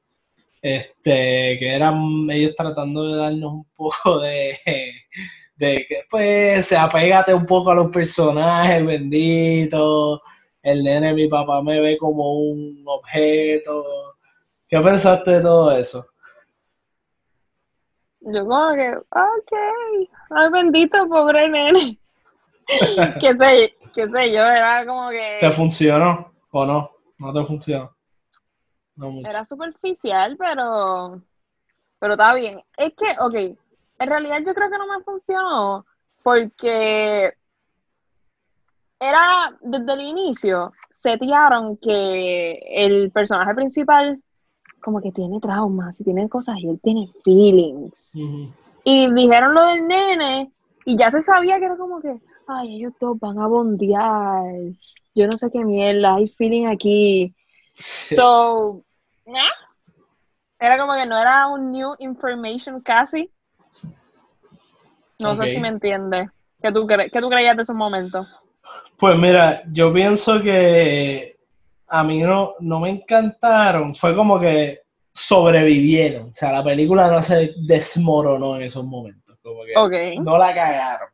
Este, 0.61 1.56
que 1.58 1.74
eran 1.74 2.28
ellos 2.30 2.54
tratando 2.56 3.04
de 3.04 3.16
darnos 3.16 3.52
un 3.52 3.66
poco 3.76 4.18
de, 4.20 4.58
de 5.56 5.87
que, 5.88 6.02
pues, 6.11 6.66
se 6.66 6.76
apégate 6.76 7.32
un 7.32 7.46
poco 7.46 7.70
a 7.70 7.76
los 7.76 7.90
personajes, 7.92 8.84
bendito. 8.84 10.20
El 10.62 10.82
nene, 10.82 11.14
mi 11.14 11.28
papá 11.28 11.62
me 11.62 11.80
ve 11.80 11.96
como 11.96 12.40
un 12.40 12.82
objeto. 12.87 13.84
¿Qué 14.68 14.78
pensaste 14.80 15.30
de 15.30 15.40
todo 15.40 15.72
eso? 15.72 16.04
Yo 18.20 18.44
como 18.44 18.74
que, 18.74 18.90
ok, 18.90 19.52
ay 20.30 20.50
bendito, 20.50 21.08
pobre 21.08 21.48
nene. 21.48 21.98
qué 23.20 23.34
sé, 23.34 23.76
qué 23.94 24.08
sé 24.08 24.32
yo, 24.32 24.42
era 24.42 24.84
como 24.84 25.08
¿Te 25.11 25.38
que 25.40 25.52
funcionó 25.52 26.38
o 26.52 26.66
no? 26.66 26.90
¿No 27.18 27.32
te 27.32 27.44
funcionó? 27.44 27.90
No 28.96 29.11
mucho. 29.11 29.28
era 29.28 29.44
superficial, 29.44 30.37
pero, 30.37 31.22
pero 31.98 32.14
está 32.14 32.34
bien. 32.34 32.61
Es 32.76 32.92
que, 32.94 33.14
ok, 33.20 33.56
en 34.00 34.08
realidad 34.08 34.38
yo 34.44 34.54
creo 34.54 34.70
que 34.70 34.78
no 34.78 34.87
me 34.87 35.02
funcionó 35.04 35.87
porque 36.22 37.32
era 39.00 39.56
desde 39.61 39.92
el 39.92 40.00
inicio, 40.00 40.72
setearon 40.90 41.76
que 41.76 42.58
el 42.68 43.11
personaje 43.12 43.54
principal 43.54 44.20
como 44.80 45.00
que 45.00 45.12
tiene 45.12 45.40
traumas 45.40 46.00
y 46.00 46.04
tiene 46.04 46.28
cosas 46.28 46.56
y 46.58 46.68
él 46.68 46.80
tiene 46.82 47.11
feelings. 47.24 48.12
Y 48.84 49.12
dijeron 49.12 49.54
lo 49.54 49.64
del 49.66 49.87
nene 49.87 50.52
y 50.84 50.96
ya 50.96 51.11
se 51.11 51.20
sabía 51.20 51.58
que 51.58 51.66
era 51.66 51.76
como 51.76 52.00
que, 52.00 52.16
ay, 52.46 52.76
ellos 52.76 52.94
dos 52.98 53.18
van 53.18 53.38
a 53.38 53.46
bondear. 53.46 54.44
Yo 55.14 55.26
no 55.26 55.36
sé 55.36 55.50
qué 55.50 55.64
mierda, 55.64 56.14
hay 56.16 56.28
feeling 56.28 56.66
aquí. 56.66 57.34
So, 57.74 58.82
¿nah? 59.26 59.50
Era 60.60 60.78
como 60.78 60.94
que 60.94 61.06
no 61.06 61.18
era 61.20 61.46
un 61.48 61.70
new 61.70 61.94
information 61.98 62.80
casi. 62.80 63.30
No 65.20 65.36
sé 65.36 65.48
si 65.48 65.60
me 65.60 65.68
entiendes. 65.68 66.28
¿Qué 66.60 66.72
tú, 66.72 66.86
cre- 66.86 67.10
qué 67.10 67.20
tú 67.20 67.28
creías 67.28 67.56
de 67.56 67.62
esos 67.62 67.76
momentos? 67.76 68.26
Pues 68.98 69.16
mira, 69.16 69.62
yo 69.70 69.92
pienso 69.92 70.40
que 70.42 71.38
a 71.86 72.02
mí 72.04 72.20
no, 72.20 72.54
no 72.60 72.80
me 72.80 72.90
encantaron. 72.90 73.94
Fue 73.94 74.14
como 74.14 74.38
que 74.40 74.80
sobrevivieron. 75.12 76.30
O 76.30 76.34
sea, 76.34 76.52
la 76.52 76.64
película 76.64 77.08
no 77.08 77.22
se 77.22 77.54
desmoronó 77.56 78.56
en 78.56 78.62
esos 78.62 78.84
momentos. 78.84 79.36
Como 79.42 79.64
que 79.64 79.72
no 80.20 80.36
la 80.36 80.54
cagaron. 80.54 81.08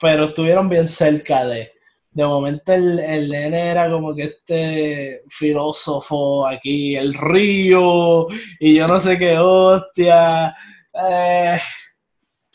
Pero 0.00 0.24
estuvieron 0.26 0.68
bien 0.68 0.86
cerca 0.86 1.44
de. 1.44 1.72
De 2.10 2.24
momento 2.24 2.72
el, 2.72 2.98
el 2.98 3.28
nene 3.28 3.68
era 3.68 3.90
como 3.90 4.14
que 4.14 4.22
este 4.22 5.22
filósofo 5.28 6.46
aquí, 6.46 6.96
el 6.96 7.14
río, 7.14 8.26
y 8.58 8.76
yo 8.76 8.86
no 8.86 8.98
sé 8.98 9.18
qué 9.18 9.38
hostia. 9.38 10.56
Eh, 10.92 11.58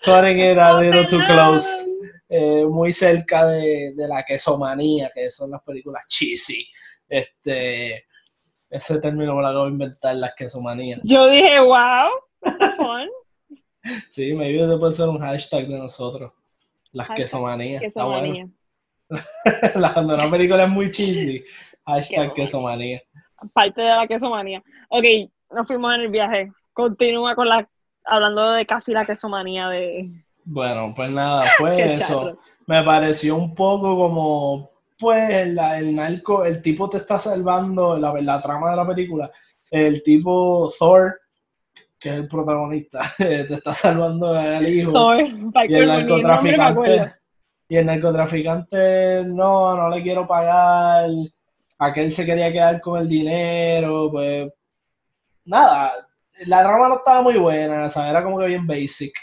cutting 0.03 0.39
it 0.39 0.57
a 0.57 0.79
little 0.79 1.05
too 1.05 1.21
close. 1.27 1.67
Eh, 2.27 2.65
muy 2.65 2.91
cerca 2.91 3.45
de, 3.45 3.93
de 3.95 4.07
la 4.07 4.23
quesomanía, 4.23 5.11
que 5.13 5.29
son 5.29 5.51
las 5.51 5.61
películas 5.61 6.05
cheesy. 6.07 6.67
Este, 7.07 8.05
ese 8.69 8.99
término 8.99 9.35
me 9.35 9.41
lo 9.43 9.47
acabo 9.47 9.65
de 9.65 9.71
inventar, 9.71 10.15
las 10.15 10.33
quesomanías. 10.33 10.99
Yo 11.03 11.29
dije, 11.29 11.59
wow. 11.59 12.09
Sí, 14.09 14.33
me 14.33 14.45
ayuda 14.45 14.79
puede 14.79 14.93
ser 14.93 15.09
un 15.09 15.19
hashtag 15.19 15.67
de 15.67 15.77
nosotros. 15.77 16.31
Las 16.91 17.09
quesomanías. 17.09 17.81
Que 17.81 17.87
Está 17.87 18.01
son 18.01 18.11
bueno. 18.11 18.49
La- 19.75 19.93
una 19.97 20.29
película 20.29 20.63
es 20.63 20.69
muy 20.69 20.89
cheesy, 20.91 21.43
hashtag 21.85 22.33
quesomanía. 22.33 23.01
Parte 23.53 23.81
de 23.81 23.89
la 23.89 24.07
quesomanía. 24.07 24.63
Ok, 24.89 25.03
nos 25.51 25.67
fuimos 25.67 25.93
en 25.95 26.01
el 26.01 26.09
viaje. 26.09 26.51
Continúa 26.73 27.35
con 27.35 27.47
la 27.49 27.67
hablando 28.05 28.51
de 28.51 28.65
casi 28.65 28.91
la 28.91 29.05
quesomanía 29.05 29.67
de 29.69 30.09
Bueno, 30.45 30.93
pues 30.95 31.09
nada, 31.09 31.43
fue 31.57 31.81
eso. 31.93 32.37
Me 32.67 32.81
pareció 32.83 33.35
un 33.35 33.53
poco 33.53 33.97
como, 33.97 34.69
pues, 34.99 35.53
la- 35.53 35.77
el 35.77 35.95
narco, 35.95 36.45
el 36.45 36.61
tipo 36.61 36.89
te 36.89 36.97
está 36.97 37.19
salvando, 37.19 37.97
la, 37.97 38.13
la 38.21 38.41
trama 38.41 38.71
de 38.71 38.77
la 38.77 38.87
película, 38.87 39.29
el 39.69 40.01
tipo 40.03 40.71
Thor, 40.79 41.19
que 41.99 42.09
es 42.09 42.15
el 42.15 42.27
protagonista, 42.27 43.01
te 43.17 43.53
está 43.53 43.73
salvando 43.73 44.33
al 44.33 44.65
hijo. 44.67 44.91
Thor, 44.93 45.19
Y 45.19 45.73
el 45.73 45.81
el 45.83 45.87
narcotraficante, 45.87 47.13
y 47.73 47.77
el 47.77 47.85
narcotraficante, 47.87 49.23
no, 49.25 49.75
no 49.75 49.89
le 49.89 50.03
quiero 50.03 50.27
pagar, 50.27 51.09
aquel 51.79 52.11
se 52.11 52.23
quería 52.25 52.51
quedar 52.51 52.79
con 52.79 52.99
el 53.01 53.07
dinero, 53.09 54.09
pues 54.11 54.53
nada, 55.45 55.91
la 56.45 56.63
trama 56.63 56.89
no 56.89 56.95
estaba 56.97 57.21
muy 57.23 57.37
buena, 57.37 57.85
o 57.85 57.89
sea, 57.89 58.09
era 58.11 58.23
como 58.23 58.37
que 58.39 58.45
bien 58.45 58.67
basic. 58.67 59.13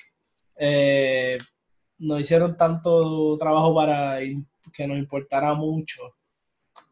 Eh, 0.56 1.38
no 1.98 2.18
hicieron 2.18 2.56
tanto 2.56 3.36
trabajo 3.38 3.74
para 3.74 4.18
que 4.72 4.86
nos 4.86 4.98
importara 4.98 5.54
mucho, 5.54 6.02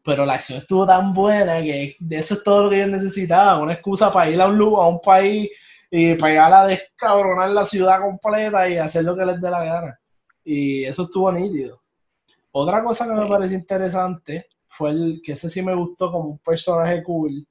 pero 0.04 0.24
la 0.24 0.34
acción 0.34 0.58
estuvo 0.58 0.86
tan 0.86 1.12
buena 1.12 1.60
que 1.62 1.96
eso 2.10 2.34
es 2.34 2.42
todo 2.44 2.64
lo 2.64 2.70
que 2.70 2.76
ellos 2.76 2.90
necesitaban, 2.90 3.62
una 3.62 3.72
excusa 3.74 4.12
para 4.12 4.30
ir 4.30 4.40
a 4.40 4.46
un, 4.46 4.56
lu- 4.58 4.76
a 4.80 4.86
un 4.88 5.00
país 5.00 5.50
y 5.90 6.14
pegar 6.14 6.52
a 6.54 6.66
descabronar 6.66 7.50
la 7.50 7.64
ciudad 7.64 8.00
completa 8.00 8.68
y 8.68 8.76
hacer 8.78 9.04
lo 9.04 9.16
que 9.16 9.26
les 9.26 9.40
dé 9.40 9.50
la 9.50 9.64
gana. 9.64 9.98
Y 10.50 10.86
eso 10.86 11.02
estuvo 11.02 11.30
nítido. 11.30 11.78
Otra 12.52 12.82
cosa 12.82 13.06
que 13.06 13.12
me 13.12 13.28
pareció 13.28 13.58
interesante 13.58 14.46
fue 14.66 14.92
el 14.92 15.20
que 15.22 15.32
ese 15.32 15.50
sí 15.50 15.60
me 15.60 15.74
gustó 15.74 16.10
como 16.10 16.30
un 16.30 16.38
personaje 16.38 17.02
cool, 17.02 17.46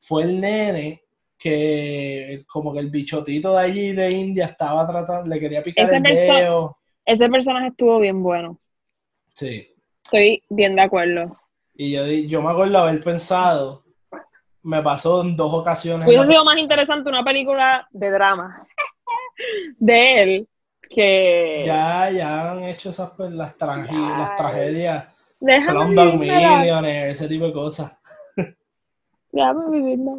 fue 0.00 0.24
el 0.24 0.40
nene 0.40 1.00
que 1.38 2.44
como 2.48 2.72
que 2.72 2.80
el 2.80 2.90
bichotito 2.90 3.52
de 3.52 3.60
allí 3.60 3.92
de 3.92 4.10
India 4.10 4.46
estaba 4.46 4.84
tratando, 4.84 5.30
le 5.30 5.38
quería 5.38 5.62
picar 5.62 5.84
Ese 5.86 5.96
el 5.96 6.02
dedo. 6.02 6.76
Ese 7.06 7.28
personaje 7.28 7.68
estuvo 7.68 8.00
bien 8.00 8.20
bueno. 8.20 8.58
Sí. 9.32 9.72
Estoy 10.02 10.42
bien 10.48 10.74
de 10.74 10.82
acuerdo. 10.82 11.38
Y 11.74 11.92
yo, 11.92 12.04
yo 12.04 12.42
me 12.42 12.50
acuerdo 12.50 12.78
haber 12.78 12.98
pensado, 12.98 13.84
me 14.64 14.82
pasó 14.82 15.22
en 15.22 15.36
dos 15.36 15.54
ocasiones. 15.54 16.08
Hubiese 16.08 16.26
sido 16.26 16.44
más 16.44 16.58
interesante 16.58 17.08
una 17.08 17.22
película 17.22 17.86
de 17.92 18.10
drama 18.10 18.66
de 19.78 20.22
él 20.22 20.48
que. 20.90 21.62
Ya, 21.64 22.10
ya 22.10 22.50
han 22.52 22.64
hecho 22.64 22.90
esas 22.90 23.10
pues, 23.16 23.30
las, 23.32 23.56
tragi- 23.56 23.88
Ya. 23.90 24.18
las 24.18 24.36
tragedias. 24.36 25.04
Déjame 25.40 25.94
Slumdog 25.94 26.22
ese 26.84 27.28
tipo 27.28 27.46
de 27.46 27.52
cosas. 27.52 27.92
Déjame 29.32 29.70
vivirla. 29.70 30.18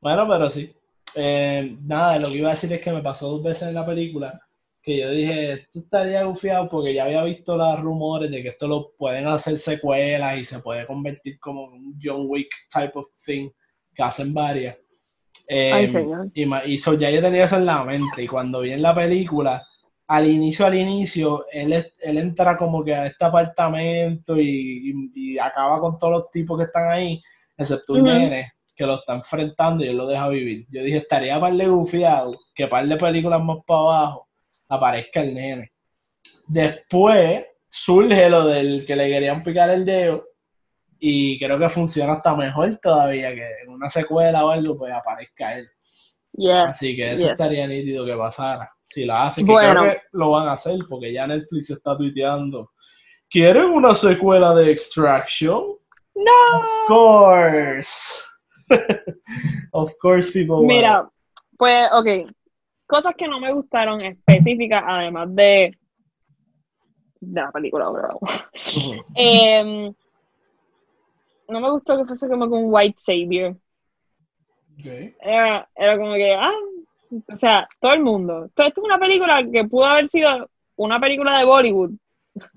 Bueno, 0.00 0.26
pero 0.28 0.50
sí. 0.50 0.74
Eh, 1.14 1.76
nada, 1.82 2.18
lo 2.18 2.28
que 2.28 2.38
iba 2.38 2.48
a 2.48 2.52
decir 2.52 2.72
es 2.72 2.80
que 2.80 2.90
me 2.90 3.02
pasó 3.02 3.28
dos 3.28 3.42
veces 3.42 3.68
en 3.68 3.74
la 3.74 3.84
película 3.86 4.40
que 4.82 4.98
yo 4.98 5.10
dije, 5.12 5.52
esto 5.52 5.78
estaría 5.78 6.24
gufiado 6.24 6.68
porque 6.68 6.92
ya 6.92 7.04
había 7.04 7.22
visto 7.22 7.56
los 7.56 7.78
rumores 7.78 8.28
de 8.32 8.42
que 8.42 8.48
esto 8.48 8.66
lo 8.66 8.90
pueden 8.98 9.28
hacer 9.28 9.56
secuelas 9.56 10.40
y 10.40 10.44
se 10.44 10.58
puede 10.58 10.84
convertir 10.86 11.38
como 11.38 11.66
un 11.66 11.96
John 12.02 12.24
Wick 12.26 12.48
type 12.68 12.92
of 12.98 13.06
thing, 13.24 13.48
que 13.94 14.02
hacen 14.02 14.34
varias. 14.34 14.76
Eh, 15.46 15.72
Ay, 15.72 15.88
señor. 15.88 16.30
y, 16.34 16.72
y 16.72 16.78
so, 16.78 16.94
ya 16.94 17.10
yo 17.10 17.20
tenía 17.22 17.44
eso 17.44 17.58
en 17.58 17.66
la 17.66 17.84
mente 17.84 18.24
y 18.24 18.26
cuando 18.26 18.60
vi 18.62 18.72
en 18.72 18.82
la 18.82 18.92
película, 18.92 19.64
al 20.06 20.26
inicio, 20.28 20.66
al 20.66 20.74
inicio, 20.74 21.46
él, 21.50 21.72
entra 22.02 22.56
como 22.56 22.84
que 22.84 22.94
a 22.94 23.06
este 23.06 23.24
apartamento 23.24 24.36
y, 24.38 24.92
y- 25.14 25.34
y 25.34 25.38
acaba 25.38 25.80
con 25.80 25.96
todos 25.98 26.12
los 26.12 26.30
tipos 26.30 26.58
que 26.58 26.64
están 26.64 26.90
ahí, 26.90 27.22
excepto 27.56 27.94
un 27.94 28.02
nene 28.20 28.52
que 28.74 28.86
lo 28.86 28.94
está 28.96 29.14
enfrentando 29.14 29.84
y 29.84 29.88
él 29.88 29.96
lo 29.96 30.06
deja 30.06 30.28
vivir. 30.28 30.66
Yo 30.70 30.82
dije, 30.82 30.98
estaría 30.98 31.38
par 31.40 31.52
de 31.52 31.66
gufiado 31.66 32.38
que 32.54 32.66
par 32.66 32.86
de 32.86 32.96
películas 32.96 33.42
más 33.42 33.58
para 33.66 33.80
abajo 33.80 34.28
aparezca 34.68 35.20
el 35.20 35.34
nene. 35.34 35.72
Después 36.46 37.44
surge 37.68 38.28
lo 38.28 38.46
del 38.46 38.84
que 38.84 38.96
le 38.96 39.08
querían 39.08 39.42
picar 39.42 39.70
el 39.70 39.84
dedo 39.84 40.24
y 40.98 41.38
creo 41.38 41.58
que 41.58 41.68
funciona 41.68 42.14
hasta 42.14 42.34
mejor 42.34 42.76
todavía 42.76 43.34
que 43.34 43.44
en 43.64 43.70
una 43.70 43.88
secuela 43.88 44.44
o 44.44 44.50
algo 44.50 44.76
pues 44.76 44.92
aparezca 44.92 45.56
él. 45.58 45.68
Yeah. 46.34 46.64
Así 46.64 46.96
que 46.96 47.12
eso 47.12 47.30
estaría 47.30 47.66
nítido 47.66 48.04
que 48.04 48.16
pasara. 48.16 48.70
Si 48.86 49.04
lo 49.04 49.14
hacen, 49.14 49.46
que 49.46 49.52
Bueno. 49.52 49.80
creo 49.80 49.92
que 49.92 50.00
lo 50.12 50.30
van 50.30 50.48
a 50.48 50.52
hacer 50.52 50.78
porque 50.88 51.12
ya 51.12 51.26
Netflix 51.26 51.70
está 51.70 51.96
tuiteando. 51.96 52.70
¿Quieren 53.30 53.70
una 53.70 53.94
secuela 53.94 54.54
de 54.54 54.70
Extraction? 54.70 55.62
No. 56.14 56.58
Of 56.58 56.66
course. 56.86 58.22
of 59.72 59.92
course 60.00 60.30
people 60.32 60.56
want 60.56 60.66
Mira, 60.68 61.08
pues, 61.56 61.88
ok. 61.92 62.30
Cosas 62.86 63.14
que 63.16 63.26
no 63.26 63.40
me 63.40 63.52
gustaron 63.52 64.00
específicas, 64.02 64.82
además 64.86 65.34
de, 65.34 65.78
de 67.20 67.40
la 67.40 67.50
película, 67.50 67.88
bro. 67.88 68.18
Ujú. 68.20 69.04
Em, 69.14 69.94
no 71.48 71.60
me 71.60 71.70
gustó 71.70 71.96
que 71.96 72.04
fuese 72.04 72.28
como 72.28 72.48
con 72.50 72.64
un 72.64 72.74
white 72.74 72.98
savior. 72.98 73.56
Era, 75.20 75.68
era 75.74 75.98
como 75.98 76.14
que, 76.14 76.34
ah, 76.34 76.50
o 77.28 77.36
sea, 77.36 77.68
todo 77.80 77.92
el 77.92 78.02
mundo. 78.02 78.46
Esto, 78.46 78.62
esto 78.62 78.80
es 78.80 78.84
una 78.84 78.98
película 78.98 79.44
que 79.50 79.64
pudo 79.64 79.84
haber 79.84 80.08
sido 80.08 80.48
una 80.76 81.00
película 81.00 81.38
de 81.38 81.44
Bollywood. 81.44 81.90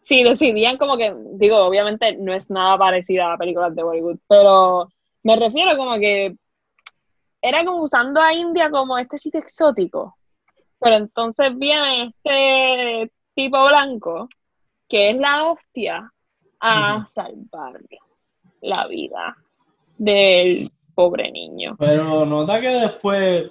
Si 0.00 0.24
decidían 0.24 0.76
como 0.78 0.96
que, 0.96 1.14
digo, 1.34 1.58
obviamente 1.58 2.16
no 2.16 2.34
es 2.34 2.50
nada 2.50 2.76
parecida 2.76 3.32
a 3.32 3.38
películas 3.38 3.74
de 3.74 3.84
Bollywood, 3.84 4.18
pero 4.26 4.88
me 5.22 5.36
refiero 5.36 5.76
como 5.76 5.94
que 5.94 6.34
era 7.40 7.64
como 7.64 7.82
usando 7.82 8.20
a 8.20 8.34
India 8.34 8.68
como 8.68 8.98
este 8.98 9.16
sitio 9.16 9.40
exótico. 9.40 10.16
Pero 10.80 10.96
entonces 10.96 11.56
viene 11.56 12.06
este 12.08 13.12
tipo 13.34 13.64
blanco, 13.66 14.28
que 14.88 15.10
es 15.10 15.16
la 15.16 15.44
hostia, 15.44 16.12
a 16.58 17.06
salvar 17.06 17.80
la 18.60 18.86
vida 18.86 19.36
del 19.96 20.70
pobre 21.00 21.30
niño. 21.30 21.76
Pero 21.78 22.26
nota 22.26 22.60
que 22.60 22.68
después 22.68 23.50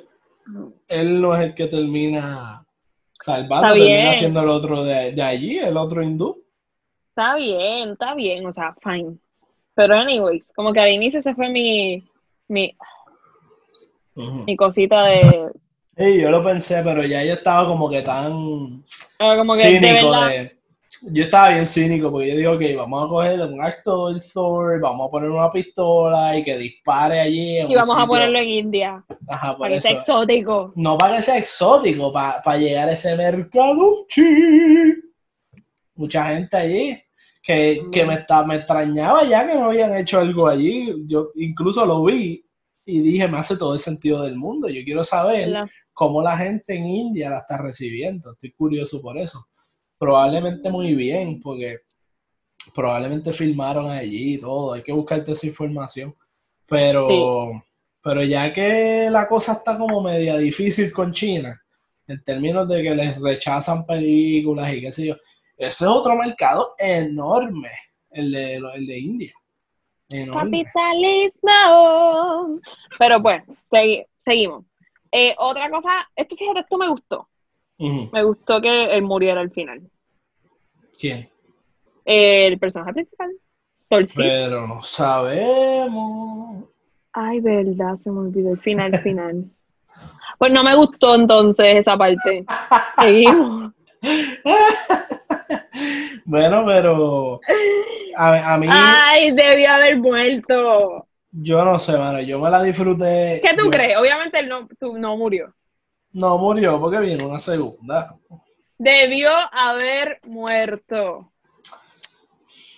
él 0.87 1.21
no 1.21 1.35
es 1.35 1.41
el 1.43 1.55
que 1.55 1.67
termina 1.67 2.65
salvando, 3.21 3.73
termina 3.73 4.13
siendo 4.13 4.41
el 4.41 4.49
otro 4.49 4.83
de, 4.83 5.11
de 5.11 5.21
allí, 5.21 5.57
el 5.57 5.77
otro 5.77 6.03
hindú. 6.03 6.41
Está 7.09 7.35
bien, 7.35 7.91
está 7.91 8.13
bien, 8.15 8.45
o 8.45 8.51
sea, 8.51 8.75
fine. 8.81 9.17
Pero 9.75 9.95
anyways, 9.95 10.45
como 10.55 10.71
que 10.73 10.79
al 10.79 10.91
inicio 10.91 11.19
ese 11.19 11.33
fue 11.35 11.49
mi, 11.49 12.03
mi, 12.47 12.75
mi 14.15 14.55
cosita 14.55 15.05
de... 15.05 15.51
Sí, 15.97 16.21
yo 16.21 16.29
lo 16.31 16.43
pensé, 16.43 16.81
pero 16.83 17.03
ya 17.03 17.23
yo 17.23 17.33
estaba 17.33 17.67
como 17.67 17.89
que 17.89 18.01
tan 18.01 18.83
era 19.19 19.37
como 19.37 19.53
que 19.55 19.63
de 19.63 19.79
cínico 19.79 20.11
verdad, 20.11 20.29
de- 20.29 20.58
Yo 21.01 21.23
estaba 21.23 21.49
bien 21.49 21.65
cínico 21.65 22.11
porque 22.11 22.29
yo 22.29 22.35
digo, 22.35 22.51
ok, 22.53 22.61
vamos 22.77 23.05
a 23.05 23.07
coger 23.07 23.39
un 23.41 23.61
actor 23.61 24.21
Thor, 24.33 24.81
vamos 24.81 25.07
a 25.07 25.11
poner 25.11 25.29
una 25.29 25.51
pistola 25.51 26.37
y 26.37 26.43
que 26.43 26.57
dispare 26.57 27.19
allí. 27.21 27.59
en 27.59 27.71
y 27.71 27.75
vamos 27.75 27.97
a 27.97 28.05
ponerlo 28.05 28.39
en 28.39 28.49
India, 28.49 29.03
Ajá, 29.27 29.51
por 29.51 29.59
para 29.59 29.75
que 29.75 29.81
sea 29.81 29.91
eso. 29.91 29.99
exótico. 29.99 30.73
No 30.75 30.97
para 30.97 31.15
que 31.15 31.21
sea 31.21 31.37
exótico, 31.37 32.11
para 32.11 32.57
llegar 32.57 32.89
a 32.89 32.93
ese 32.93 33.15
mercado. 33.15 34.05
chi. 34.07 34.23
Mucha 35.95 36.33
gente 36.33 36.57
allí 36.57 37.01
que, 37.41 37.81
que 37.91 38.05
me, 38.05 38.15
está, 38.15 38.43
me 38.43 38.55
extrañaba 38.55 39.23
ya 39.23 39.47
que 39.47 39.55
no 39.55 39.65
habían 39.65 39.95
hecho 39.95 40.19
algo 40.19 40.47
allí. 40.47 40.93
Yo 41.07 41.31
incluso 41.35 41.85
lo 41.85 42.03
vi 42.03 42.41
y 42.85 43.01
dije, 43.01 43.27
me 43.27 43.39
hace 43.39 43.57
todo 43.57 43.73
el 43.73 43.79
sentido 43.79 44.23
del 44.23 44.35
mundo. 44.35 44.69
Yo 44.69 44.83
quiero 44.83 45.03
saber 45.03 45.53
cómo 45.93 46.21
la 46.21 46.37
gente 46.37 46.75
en 46.75 46.87
India 46.87 47.29
la 47.29 47.39
está 47.39 47.57
recibiendo. 47.57 48.31
Estoy 48.31 48.51
curioso 48.51 49.01
por 49.01 49.17
eso. 49.17 49.48
Probablemente 49.99 50.71
muy 50.71 50.95
bien, 50.95 51.39
porque 51.41 51.81
probablemente 52.73 53.33
filmaron 53.33 53.91
allí 53.91 54.35
y 54.35 54.37
todo. 54.39 54.73
Hay 54.73 54.81
que 54.81 54.93
buscar 54.93 55.19
toda 55.21 55.33
esa 55.33 55.45
información. 55.47 56.13
Pero, 56.65 57.61
pero 58.01 58.23
ya 58.23 58.51
que 58.53 59.09
la 59.11 59.27
cosa 59.27 59.53
está 59.53 59.77
como 59.77 60.01
media 60.01 60.37
difícil 60.37 60.91
con 60.93 61.11
China, 61.11 61.59
en 62.07 62.23
términos 62.23 62.67
de 62.67 62.81
que 62.81 62.95
les 62.95 63.19
rechazan 63.19 63.85
películas 63.85 64.73
y 64.73 64.81
qué 64.81 64.91
sé 64.91 65.07
yo, 65.07 65.15
ese 65.57 65.83
es 65.83 65.89
otro 65.89 66.15
mercado 66.15 66.73
enorme, 66.77 67.69
el 68.11 68.31
de, 68.31 68.55
el 68.55 68.87
de 68.87 68.99
India. 68.99 69.33
Enorme. 70.09 70.63
Capitalismo. 70.63 72.59
Pero 72.97 73.19
segui- 73.69 74.05
seguimos. 74.17 74.65
Eh, 75.11 75.35
otra 75.37 75.69
cosa, 75.69 75.89
esto 76.15 76.35
fíjate, 76.35 76.59
esto 76.61 76.77
me 76.77 76.89
gustó. 76.89 77.28
Me 77.79 78.23
gustó 78.23 78.61
que 78.61 78.85
él 78.95 79.01
muriera 79.03 79.39
al 79.41 79.51
final. 79.51 79.81
¿Quién? 80.99 81.27
El 82.05 82.59
personaje 82.59 82.93
principal. 82.93 83.29
Pero 84.15 84.67
no 84.67 84.81
sabemos. 84.81 86.65
Ay, 87.13 87.39
verdad, 87.39 87.95
se 87.95 88.11
me 88.11 88.19
olvidó 88.19 88.51
el 88.51 88.59
final, 88.59 88.97
final. 88.99 89.45
Pues 90.37 90.51
no 90.51 90.63
me 90.63 90.75
gustó 90.75 91.15
entonces 91.15 91.65
esa 91.77 91.97
parte. 91.97 92.45
Seguimos. 92.99 93.73
Bueno, 96.25 96.63
pero 96.65 97.39
a, 98.15 98.53
a 98.53 98.57
mí, 98.57 98.67
Ay, 98.69 99.31
debió 99.31 99.71
haber 99.71 99.97
muerto. 99.97 101.07
yo 101.31 101.65
no 101.65 101.79
sé, 101.79 101.97
mano, 101.97 102.21
yo 102.21 102.39
me 102.39 102.49
la 102.49 102.61
disfruté. 102.61 103.39
¿Qué 103.41 103.55
tú 103.57 103.65
Yo- 103.65 103.71
crees? 103.71 103.97
Obviamente 103.97 104.39
él 104.39 104.49
no, 104.49 104.67
tú- 104.79 104.97
no 104.97 105.17
murió. 105.17 105.53
No 106.13 106.37
murió 106.37 106.79
porque 106.79 106.99
viene 106.99 107.23
una 107.25 107.39
segunda. 107.39 108.13
Debió 108.77 109.29
haber 109.51 110.19
muerto. 110.23 111.31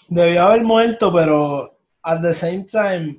Debió 0.08 0.44
haber 0.44 0.64
muerto, 0.64 1.14
pero 1.14 1.72
at 2.04 2.22
the 2.22 2.34
same 2.34 2.66
time, 2.66 3.16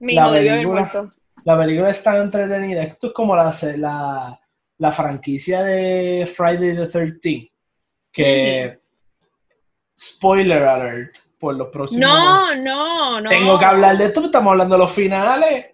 La 0.00 0.30
debió 0.30 0.30
haber 0.30 0.44
película. 0.54 0.80
muerto. 0.92 1.14
la 1.44 1.58
película 1.58 1.90
es 1.90 2.02
tan 2.02 2.16
entretenida. 2.16 2.82
Esto 2.82 3.08
es 3.08 3.12
como 3.12 3.36
la, 3.36 3.54
la, 3.76 4.40
la 4.78 4.92
franquicia 4.92 5.62
de 5.62 6.26
Friday 6.34 6.74
the 6.74 6.86
13 6.86 7.52
que, 8.12 8.80
spoiler 9.96 10.62
alert, 10.64 11.14
por 11.38 11.54
los 11.54 11.68
próximos... 11.68 12.08
No, 12.08 12.54
no, 12.56 13.20
no. 13.20 13.28
Tengo 13.30 13.58
que 13.58 13.64
hablar 13.64 13.96
de 13.96 14.06
esto, 14.06 14.24
estamos 14.24 14.50
hablando 14.50 14.74
de 14.74 14.78
los 14.80 14.90
finales. 14.90 15.69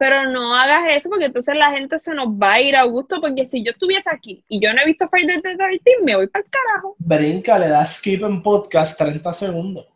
Pero 0.00 0.30
no 0.30 0.56
hagas 0.56 0.96
eso 0.96 1.10
porque 1.10 1.26
entonces 1.26 1.54
la 1.56 1.72
gente 1.72 1.98
se 1.98 2.14
nos 2.14 2.28
va 2.28 2.54
a 2.54 2.60
ir 2.62 2.74
a 2.74 2.84
gusto 2.84 3.20
porque 3.20 3.44
si 3.44 3.62
yo 3.62 3.72
estuviese 3.72 4.08
aquí 4.10 4.42
y 4.48 4.58
yo 4.58 4.72
no 4.72 4.80
he 4.80 4.86
visto 4.86 5.06
Friday 5.10 5.42
the 5.42 5.54
13 5.54 5.82
me 6.02 6.16
voy 6.16 6.26
para 6.26 6.42
el 6.42 6.50
carajo. 6.50 6.96
Brinca, 6.96 7.58
le 7.58 7.68
das 7.68 7.96
skip 7.96 8.22
en 8.22 8.42
podcast 8.42 8.96
30 8.96 9.30
segundos. 9.34 9.86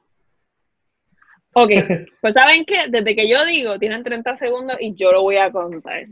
Ok, 1.55 1.71
pues 2.21 2.35
saben 2.35 2.67
que 2.67 2.85
desde 2.91 3.17
que 3.17 3.27
yo 3.27 3.47
digo 3.47 3.79
tienen 3.79 4.05
30 4.05 4.37
segundos 4.37 4.77
y 4.79 4.95
yo 4.95 5.11
lo 5.11 5.23
voy 5.23 5.39
a 5.39 5.51
contar. 5.51 6.05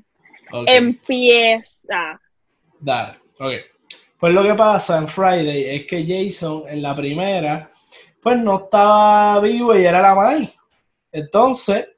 Empieza. 0.67 2.19
Dale, 2.81 3.19
ok. 3.39 3.53
Pues 4.19 4.33
lo 4.33 4.43
que 4.43 4.55
pasa 4.55 4.97
en 4.97 5.07
Friday 5.07 5.65
es 5.67 5.87
que 5.87 6.07
Jason 6.07 6.65
en 6.67 6.81
la 6.81 6.97
primera, 6.97 7.69
pues 8.23 8.39
no 8.39 8.57
estaba 8.57 9.39
vivo 9.41 9.77
y 9.77 9.85
era 9.85 10.01
la 10.01 10.15
madre. 10.15 10.49
Entonces, 11.13 11.89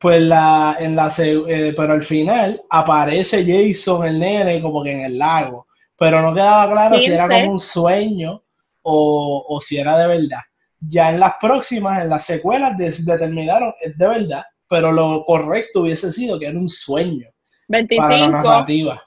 pues 0.00 0.22
la, 0.22 0.76
en 0.80 0.96
la, 0.96 1.12
eh, 1.18 1.74
pero 1.76 1.92
al 1.92 2.02
final 2.02 2.62
aparece 2.70 3.44
Jason, 3.44 4.06
el 4.06 4.18
nene, 4.18 4.62
como 4.62 4.82
que 4.82 4.92
en 4.92 5.00
el 5.02 5.18
lago. 5.18 5.66
Pero 5.98 6.22
no 6.22 6.32
quedaba 6.32 6.72
claro 6.72 6.98
si 6.98 7.12
era 7.12 7.28
15. 7.28 7.40
como 7.40 7.52
un 7.52 7.58
sueño 7.58 8.42
o, 8.80 9.44
o 9.46 9.60
si 9.60 9.76
era 9.76 9.98
de 9.98 10.06
verdad. 10.06 10.40
Ya 10.80 11.10
en 11.10 11.20
las 11.20 11.34
próximas, 11.38 12.02
en 12.02 12.08
las 12.08 12.24
secuelas, 12.24 12.78
determinaron, 12.78 13.74
es 13.78 13.98
de 13.98 14.08
verdad, 14.08 14.44
pero 14.66 14.90
lo 14.90 15.22
correcto 15.26 15.82
hubiese 15.82 16.10
sido 16.10 16.38
que 16.38 16.46
era 16.46 16.58
un 16.58 16.68
sueño 16.68 17.28
para 17.68 17.82
la 17.82 17.88
25, 17.88 18.28
narrativa. 18.30 19.02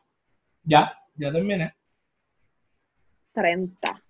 Ya, 0.63 0.93
ya 1.15 1.31
terminé. 1.31 1.73
30. 3.33 4.01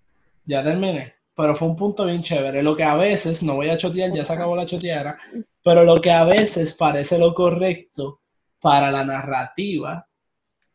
Ya 0.43 0.61
terminé. 0.61 1.13
Pero 1.33 1.55
fue 1.55 1.69
un 1.69 1.77
punto 1.77 2.05
bien 2.05 2.21
chévere. 2.21 2.61
Lo 2.61 2.75
que 2.75 2.83
a 2.83 2.95
veces, 2.95 3.41
no 3.41 3.55
voy 3.55 3.69
a 3.69 3.77
chotear, 3.77 4.11
ya 4.11 4.25
se 4.25 4.33
acabó 4.33 4.53
la 4.57 4.65
choteara, 4.65 5.17
pero 5.63 5.83
lo 5.83 5.99
que 6.01 6.11
a 6.11 6.23
veces 6.25 6.73
parece 6.73 7.17
lo 7.17 7.33
correcto 7.33 8.19
para 8.59 8.91
la 8.91 9.03
narrativa, 9.03 10.07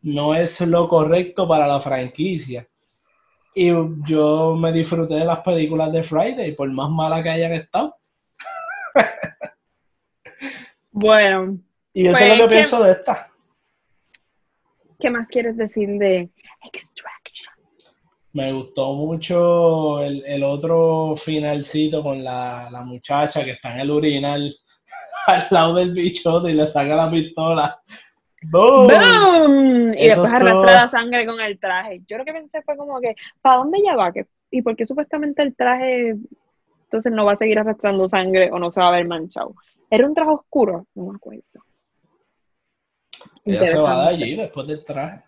no 0.02 0.34
es 0.34 0.60
lo 0.62 0.86
correcto 0.88 1.46
para 1.46 1.66
la 1.66 1.80
franquicia. 1.80 2.66
Y 3.54 3.70
yo 4.06 4.54
me 4.56 4.72
disfruté 4.72 5.14
de 5.14 5.24
las 5.24 5.40
películas 5.40 5.92
de 5.92 6.02
Friday, 6.02 6.52
por 6.52 6.70
más 6.70 6.88
malas 6.90 7.22
que 7.22 7.30
hayan 7.30 7.52
estado. 7.52 7.94
Bueno, 10.90 11.58
Y 11.92 12.06
eso 12.06 12.18
Pues 12.18 12.22
es 12.30 12.38
lo 12.38 12.44
que 12.44 12.48
que- 12.48 12.54
pienso 12.56 12.82
de 12.82 12.92
esta. 12.92 13.28
¿qué 15.00 15.10
más 15.10 15.28
quieres 15.28 15.56
decir 15.56 15.88
de 15.98 16.28
Extraction? 16.72 17.54
Me 18.32 18.52
gustó 18.52 18.94
mucho 18.94 20.02
el, 20.02 20.24
el 20.26 20.42
otro 20.44 21.14
finalcito 21.16 22.02
con 22.02 22.22
la, 22.24 22.68
la 22.70 22.82
muchacha 22.82 23.44
que 23.44 23.52
está 23.52 23.74
en 23.74 23.80
el 23.80 23.90
urinal 23.90 24.52
al 25.28 25.46
lado 25.50 25.74
del 25.74 25.92
bichote 25.92 26.50
y 26.50 26.54
le 26.54 26.66
saca 26.66 26.96
la 26.96 27.10
pistola. 27.10 27.80
¡Boom! 28.42 28.86
¡Boom! 28.88 29.94
Y 29.94 30.06
Eso 30.06 30.22
después 30.22 30.42
arrastra 30.42 30.72
la 30.84 30.90
sangre 30.90 31.26
con 31.26 31.40
el 31.40 31.58
traje. 31.58 32.02
Yo 32.08 32.18
lo 32.18 32.24
que 32.24 32.32
pensé 32.32 32.62
fue 32.62 32.76
como 32.76 33.00
que, 33.00 33.14
¿para 33.42 33.56
dónde 33.58 33.78
ella 33.78 33.96
va? 33.96 34.12
¿Qué- 34.12 34.26
¿Y 34.50 34.62
por 34.62 34.74
qué 34.76 34.86
supuestamente 34.86 35.42
el 35.42 35.54
traje 35.54 36.14
entonces 36.84 37.12
no 37.12 37.24
va 37.26 37.32
a 37.32 37.36
seguir 37.36 37.58
arrastrando 37.58 38.08
sangre 38.08 38.50
o 38.50 38.58
no 38.58 38.70
se 38.70 38.80
va 38.80 38.88
a 38.88 38.92
ver 38.92 39.06
manchado? 39.06 39.54
¿Era 39.90 40.06
un 40.06 40.14
traje 40.14 40.30
oscuro? 40.30 40.86
No 40.94 41.06
me 41.10 41.16
acuerdo. 41.16 41.42
Ella 43.44 43.64
se 43.64 43.76
va 43.78 44.02
de 44.04 44.08
allí 44.08 44.36
después 44.36 44.66
del 44.66 44.84
traje. 44.84 45.24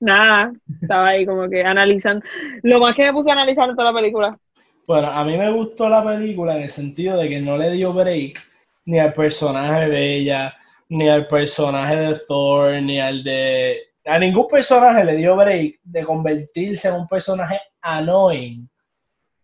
Nada, 0.00 0.52
estaba 0.80 1.08
ahí 1.08 1.24
como 1.24 1.48
que 1.48 1.62
analizando. 1.62 2.26
Lo 2.62 2.80
más 2.80 2.94
que 2.96 3.04
me 3.04 3.12
puse 3.12 3.30
a 3.30 3.34
analizar 3.34 3.68
en 3.70 3.76
toda 3.76 3.92
la 3.92 3.98
película. 3.98 4.38
Bueno, 4.86 5.06
a 5.08 5.24
mí 5.24 5.38
me 5.38 5.50
gustó 5.52 5.88
la 5.88 6.04
película 6.04 6.56
en 6.56 6.62
el 6.64 6.70
sentido 6.70 7.16
de 7.18 7.28
que 7.28 7.40
no 7.40 7.56
le 7.56 7.70
dio 7.70 7.92
break 7.92 8.42
ni 8.84 8.98
al 8.98 9.12
personaje 9.12 9.88
de 9.88 10.14
ella, 10.16 10.54
ni 10.88 11.08
al 11.08 11.26
personaje 11.26 11.96
de 11.96 12.20
Thor, 12.26 12.82
ni 12.82 13.00
al 13.00 13.22
de... 13.22 13.78
A 14.04 14.18
ningún 14.18 14.46
personaje 14.48 15.04
le 15.04 15.16
dio 15.16 15.36
break 15.36 15.80
de 15.82 16.04
convertirse 16.04 16.88
en 16.88 16.94
un 16.94 17.06
personaje 17.06 17.60
annoying, 17.80 18.68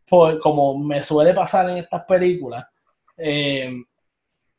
por, 0.09 0.41
como 0.41 0.79
me 0.79 1.03
suele 1.03 1.33
pasar 1.33 1.71
en 1.71 1.79
estas 1.79 2.05
películas, 2.05 2.65
eh, 3.17 3.73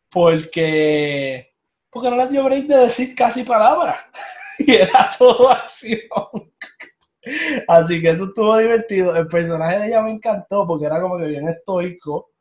porque, 0.10 1.46
porque 1.90 2.10
no 2.10 2.16
les 2.16 2.30
dio 2.30 2.44
break 2.46 2.68
de 2.68 2.78
decir 2.78 3.14
casi 3.14 3.44
palabras, 3.44 3.98
y 4.60 4.76
era 4.76 5.10
todo 5.18 5.50
acción. 5.50 6.00
Así 7.68 8.02
que 8.02 8.10
eso 8.10 8.26
estuvo 8.26 8.58
divertido. 8.58 9.16
El 9.16 9.28
personaje 9.28 9.80
de 9.80 9.88
ella 9.88 10.02
me 10.02 10.12
encantó 10.12 10.66
porque 10.66 10.86
era 10.86 11.02
como 11.02 11.18
que 11.18 11.26
bien 11.26 11.48
estoico. 11.48 12.32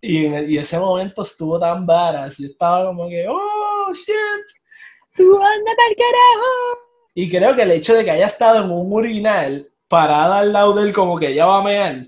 Y 0.00 0.26
en 0.26 0.50
y 0.50 0.58
ese 0.58 0.78
momento 0.78 1.22
estuvo 1.22 1.58
tan 1.58 1.84
badass. 1.86 2.38
Yo 2.38 2.46
estaba 2.46 2.86
como 2.86 3.08
que, 3.08 3.26
oh, 3.28 3.92
shit. 3.92 4.14
¡Tú 5.16 5.34
ándate 5.34 5.82
al 5.88 5.96
carajo! 5.96 6.78
Y 7.14 7.28
creo 7.28 7.56
que 7.56 7.62
el 7.62 7.72
hecho 7.72 7.94
de 7.94 8.04
que 8.04 8.10
haya 8.12 8.26
estado 8.26 8.64
en 8.64 8.70
un 8.70 8.92
urinal 8.92 9.68
parada 9.88 10.38
al 10.38 10.52
lado 10.52 10.74
de 10.74 10.88
él 10.88 10.94
como 10.94 11.18
que 11.18 11.28
ella 11.28 11.46
va 11.46 11.58
a 11.58 11.64
mear, 11.64 12.06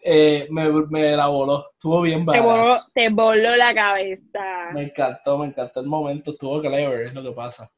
eh, 0.00 0.46
me, 0.50 0.70
me 0.90 1.16
la 1.16 1.26
voló. 1.26 1.66
Estuvo 1.72 2.02
bien 2.02 2.24
Te 2.24 2.40
voló, 2.40 2.76
te 2.94 3.08
voló 3.08 3.56
la 3.56 3.74
cabeza. 3.74 4.70
Me 4.72 4.84
encantó, 4.84 5.38
me 5.38 5.46
encantó 5.46 5.80
el 5.80 5.86
momento. 5.86 6.30
Estuvo 6.30 6.60
clever, 6.60 7.06
es 7.06 7.14
lo 7.14 7.22
que 7.22 7.32
pasa. 7.32 7.68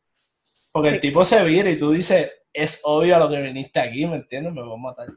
Porque 0.73 0.91
el 0.91 1.01
tipo 1.01 1.25
se 1.25 1.43
vira 1.45 1.71
y 1.71 1.79
tú 1.79 1.93
dices, 1.93 2.31
es 2.53 2.83
obvio 2.85 3.17
a 3.17 3.19
lo 3.19 3.29
que 3.31 3.41
viniste 3.41 3.81
aquí, 3.81 4.07
¿me 4.07 4.17
entiendes? 4.17 4.53
Me 4.53 4.63
voy 4.63 4.75
a 4.75 4.77
matar. 4.77 5.09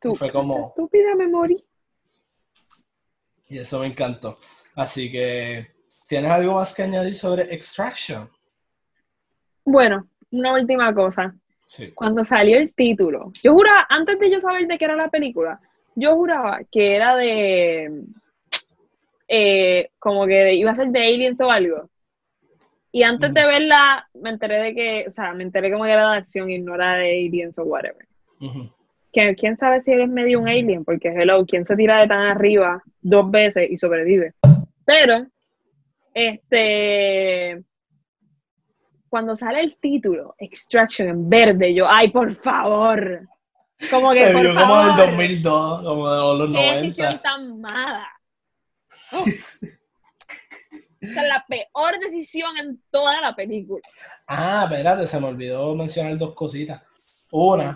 Tú, 0.00 0.16
fue 0.16 0.32
como- 0.32 0.68
estúpida 0.68 1.14
me 1.14 1.28
morí. 1.28 1.62
Y 3.52 3.58
eso 3.58 3.80
me 3.80 3.86
encantó. 3.86 4.38
Así 4.74 5.12
que, 5.12 5.66
¿tienes 6.08 6.30
algo 6.30 6.54
más 6.54 6.74
que 6.74 6.84
añadir 6.84 7.14
sobre 7.14 7.54
Extraction? 7.54 8.30
Bueno, 9.62 10.08
una 10.30 10.54
última 10.54 10.94
cosa. 10.94 11.34
Sí. 11.66 11.92
Cuando 11.92 12.24
salió 12.24 12.56
el 12.56 12.72
título, 12.72 13.30
yo 13.42 13.52
juraba, 13.52 13.86
antes 13.90 14.18
de 14.18 14.30
yo 14.30 14.40
saber 14.40 14.66
de 14.66 14.78
qué 14.78 14.86
era 14.86 14.96
la 14.96 15.10
película, 15.10 15.60
yo 15.94 16.14
juraba 16.14 16.60
que 16.70 16.96
era 16.96 17.14
de. 17.14 18.04
eh, 19.28 19.90
como 19.98 20.26
que 20.26 20.54
iba 20.54 20.70
a 20.70 20.74
ser 20.74 20.88
de 20.88 21.04
Aliens 21.06 21.40
o 21.42 21.50
algo. 21.50 21.90
Y 22.90 23.02
antes 23.02 23.34
de 23.34 23.46
verla, 23.46 24.08
me 24.14 24.30
enteré 24.30 24.62
de 24.62 24.74
que, 24.74 25.04
o 25.08 25.12
sea, 25.12 25.34
me 25.34 25.42
enteré 25.42 25.70
como 25.70 25.84
que 25.84 25.90
era 25.90 26.10
de 26.10 26.18
acción 26.18 26.48
y 26.48 26.58
no 26.58 26.74
era 26.74 26.94
de 26.94 27.26
Aliens 27.26 27.58
o 27.58 27.64
whatever. 27.64 28.06
Que, 29.12 29.34
¿Quién 29.34 29.56
sabe 29.56 29.80
si 29.80 29.92
eres 29.92 30.08
medio 30.08 30.40
un 30.40 30.48
alien? 30.48 30.84
Porque, 30.84 31.08
hello, 31.08 31.44
¿quién 31.46 31.66
se 31.66 31.76
tira 31.76 32.00
de 32.00 32.08
tan 32.08 32.20
arriba 32.26 32.82
dos 33.00 33.30
veces 33.30 33.70
y 33.70 33.76
sobrevive? 33.76 34.32
Pero, 34.84 35.26
este, 36.14 37.62
cuando 39.08 39.36
sale 39.36 39.60
el 39.60 39.76
título, 39.78 40.34
Extraction 40.38 41.08
en 41.08 41.28
verde, 41.28 41.74
yo, 41.74 41.86
ay, 41.88 42.10
por 42.10 42.34
favor. 42.36 43.28
Como 43.90 44.10
que, 44.12 44.18
Se 44.18 44.32
por 44.32 44.42
vio 44.42 44.54
como 44.54 44.66
favor. 44.66 44.96
del 44.96 45.10
2002, 45.10 45.82
como 45.84 46.10
de 46.10 46.38
los 46.38 46.56
Qué 46.56 46.72
decisión 46.80 47.06
90. 47.08 47.22
tan 47.22 47.60
mala. 47.60 48.08
Sí. 48.88 49.68
Esa 51.00 51.22
es 51.22 51.28
la 51.28 51.44
peor 51.48 51.98
decisión 52.00 52.56
en 52.58 52.80
toda 52.90 53.20
la 53.20 53.34
película. 53.34 53.82
Ah, 54.28 54.68
espérate, 54.70 55.06
se 55.06 55.20
me 55.20 55.26
olvidó 55.26 55.74
mencionar 55.74 56.16
dos 56.16 56.32
cositas. 56.34 56.80
¿Te 57.32 57.38
Una, 57.38 57.74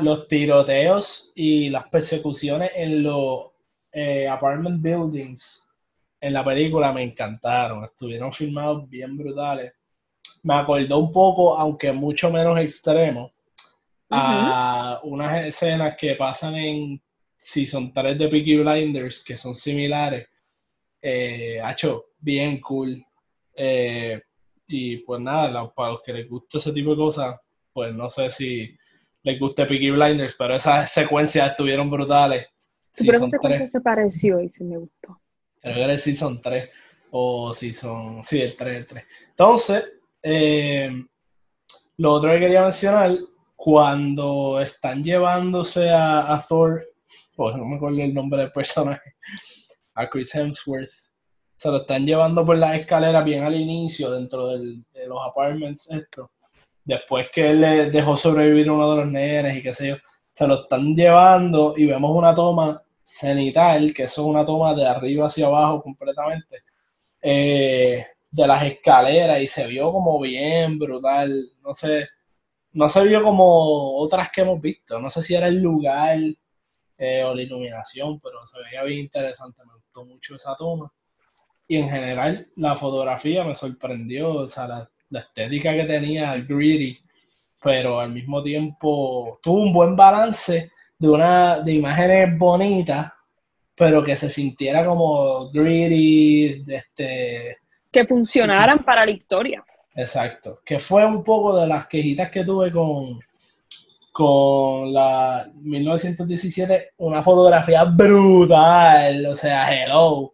los 0.00 0.26
tiroteos 0.26 1.30
y 1.34 1.68
las 1.68 1.86
persecuciones 1.90 2.70
en 2.74 3.02
los 3.02 3.50
eh, 3.92 4.26
apartment 4.26 4.80
buildings 4.80 5.68
en 6.18 6.32
la 6.32 6.42
película 6.42 6.92
me 6.94 7.02
encantaron. 7.02 7.84
Estuvieron 7.84 8.32
filmados 8.32 8.88
bien 8.88 9.14
brutales. 9.14 9.74
Me 10.44 10.54
acordó 10.54 10.98
un 10.98 11.12
poco, 11.12 11.58
aunque 11.58 11.92
mucho 11.92 12.30
menos 12.30 12.58
extremo, 12.58 13.30
a 14.08 15.00
unas 15.04 15.44
escenas 15.44 15.94
que 15.94 16.14
pasan 16.14 16.54
en 16.54 17.02
Season 17.36 17.92
3 17.92 18.18
de 18.18 18.28
Peaky 18.28 18.56
Blinders 18.56 19.22
que 19.22 19.36
son 19.36 19.54
similares. 19.54 20.26
Eh, 21.02 21.60
hacho, 21.62 22.06
bien 22.18 22.62
cool. 22.62 23.04
Eh, 23.54 24.22
y 24.66 24.96
pues 24.98 25.20
nada, 25.20 25.70
para 25.74 25.92
los 25.92 26.02
que 26.02 26.14
les 26.14 26.26
gusta 26.26 26.56
ese 26.56 26.72
tipo 26.72 26.92
de 26.92 26.96
cosas, 26.96 27.36
pues 27.74 27.94
no 27.94 28.08
sé 28.08 28.30
si 28.30 28.74
les 29.26 29.40
guste 29.40 29.66
Peaky 29.66 29.90
Blinders, 29.90 30.36
pero 30.38 30.54
esas 30.54 30.88
secuencias 30.90 31.50
estuvieron 31.50 31.90
brutales. 31.90 32.46
Sí, 32.92 33.04
pero 33.06 33.18
esa 33.18 33.26
secuencia 33.30 33.58
3, 33.58 33.72
se 33.72 33.80
pareció 33.80 34.40
y 34.40 34.48
se 34.48 34.62
me 34.64 34.76
gustó. 34.78 35.20
creo 35.60 35.74
que 35.74 35.82
era 35.82 35.92
el 35.92 35.98
Season 35.98 36.40
3 36.40 36.70
o 37.10 37.52
Season, 37.52 38.22
sí, 38.22 38.40
el 38.40 38.54
3, 38.56 38.74
el 38.76 38.86
3. 38.86 39.04
Entonces, 39.30 39.84
eh, 40.22 40.90
lo 41.98 42.12
otro 42.12 42.30
que 42.30 42.38
quería 42.38 42.62
mencionar, 42.62 43.10
cuando 43.54 44.60
están 44.60 45.02
llevándose 45.02 45.90
a, 45.90 46.32
a 46.32 46.40
Thor, 46.46 46.86
pues 47.34 47.56
no 47.58 47.64
me 47.64 47.76
acuerdo 47.76 48.00
el 48.02 48.14
nombre 48.14 48.42
del 48.42 48.52
personaje, 48.52 49.14
a 49.94 50.08
Chris 50.08 50.32
Hemsworth, 50.36 50.88
se 51.56 51.68
lo 51.70 51.78
están 51.78 52.06
llevando 52.06 52.44
por 52.44 52.56
las 52.58 52.78
escaleras 52.78 53.24
bien 53.24 53.42
al 53.42 53.56
inicio 53.56 54.10
dentro 54.12 54.46
del- 54.48 54.84
de 54.92 55.06
los 55.08 55.18
apartments 55.26 55.90
estos. 55.90 56.28
Después 56.86 57.28
que 57.32 57.50
él 57.50 57.60
le 57.60 57.90
dejó 57.90 58.16
sobrevivir 58.16 58.68
a 58.68 58.72
uno 58.72 58.90
de 58.92 58.96
los 58.98 59.06
nenes 59.08 59.56
y 59.56 59.62
qué 59.62 59.74
sé 59.74 59.88
yo, 59.88 59.96
se 60.32 60.46
lo 60.46 60.62
están 60.62 60.94
llevando 60.94 61.74
y 61.76 61.86
vemos 61.86 62.12
una 62.12 62.32
toma 62.32 62.80
cenital, 63.02 63.92
que 63.92 64.04
eso 64.04 64.22
es 64.22 64.28
una 64.28 64.46
toma 64.46 64.72
de 64.72 64.86
arriba 64.86 65.26
hacia 65.26 65.46
abajo 65.46 65.82
completamente, 65.82 66.62
eh, 67.20 68.06
de 68.30 68.46
las 68.46 68.64
escaleras 68.64 69.40
y 69.42 69.48
se 69.48 69.66
vio 69.66 69.92
como 69.92 70.20
bien 70.20 70.78
brutal, 70.78 71.32
no 71.64 71.74
sé, 71.74 72.08
no 72.72 72.88
se 72.88 73.02
vio 73.04 73.22
como 73.22 73.96
otras 73.98 74.30
que 74.30 74.42
hemos 74.42 74.60
visto, 74.60 75.00
no 75.00 75.10
sé 75.10 75.22
si 75.22 75.34
era 75.34 75.48
el 75.48 75.56
lugar 75.56 76.18
eh, 76.98 77.24
o 77.24 77.34
la 77.34 77.42
iluminación, 77.42 78.20
pero 78.20 78.46
se 78.46 78.60
veía 78.60 78.84
bien 78.84 79.00
interesante, 79.00 79.62
me 79.66 79.74
gustó 79.74 80.04
mucho 80.04 80.36
esa 80.36 80.54
toma. 80.56 80.92
Y 81.68 81.78
en 81.78 81.90
general 81.90 82.48
la 82.56 82.76
fotografía 82.76 83.44
me 83.44 83.54
sorprendió, 83.56 84.32
o 84.34 84.48
sea, 84.48 84.68
la, 84.68 84.90
la 85.16 85.22
estética 85.22 85.72
que 85.74 85.84
tenía 85.84 86.36
Greedy, 86.36 86.98
pero 87.62 87.98
al 88.00 88.10
mismo 88.12 88.42
tiempo 88.42 89.38
tuvo 89.42 89.60
un 89.60 89.72
buen 89.72 89.96
balance 89.96 90.70
de 90.98 91.08
una 91.08 91.60
de 91.60 91.72
imágenes 91.74 92.38
bonitas, 92.38 93.12
pero 93.74 94.02
que 94.02 94.16
se 94.16 94.28
sintiera 94.30 94.84
como 94.86 95.50
greedy, 95.50 96.64
este, 96.68 97.58
Que 97.92 98.06
funcionaran 98.06 98.78
para 98.78 99.04
la 99.04 99.10
historia. 99.10 99.62
exacto, 99.94 100.60
que 100.64 100.78
fue 100.78 101.04
un 101.04 101.22
poco 101.22 101.58
de 101.60 101.66
las 101.66 101.86
quejitas 101.86 102.30
que 102.30 102.44
tuve 102.44 102.70
con 102.72 103.20
con 104.12 104.94
la 104.94 105.46
1917, 105.52 106.92
una 106.98 107.22
fotografía 107.22 107.84
brutal, 107.84 109.26
o 109.26 109.34
sea, 109.34 109.68
hello, 109.70 110.32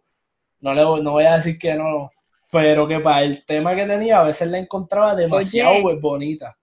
no 0.61 0.73
le 0.73 0.83
voy- 0.85 1.01
no 1.01 1.11
voy 1.11 1.25
a 1.25 1.35
decir 1.35 1.57
que 1.57 1.75
no, 1.75 2.09
pero 2.53 2.87
que 2.87 2.99
para 2.99 3.23
el 3.23 3.43
tema 3.45 3.75
que 3.75 3.87
tenía 3.87 4.19
a 4.19 4.23
veces 4.25 4.47
la 4.47 4.59
encontraba 4.59 5.15
demasiado 5.15 5.73
Oye. 5.83 5.99
bonita 5.99 6.55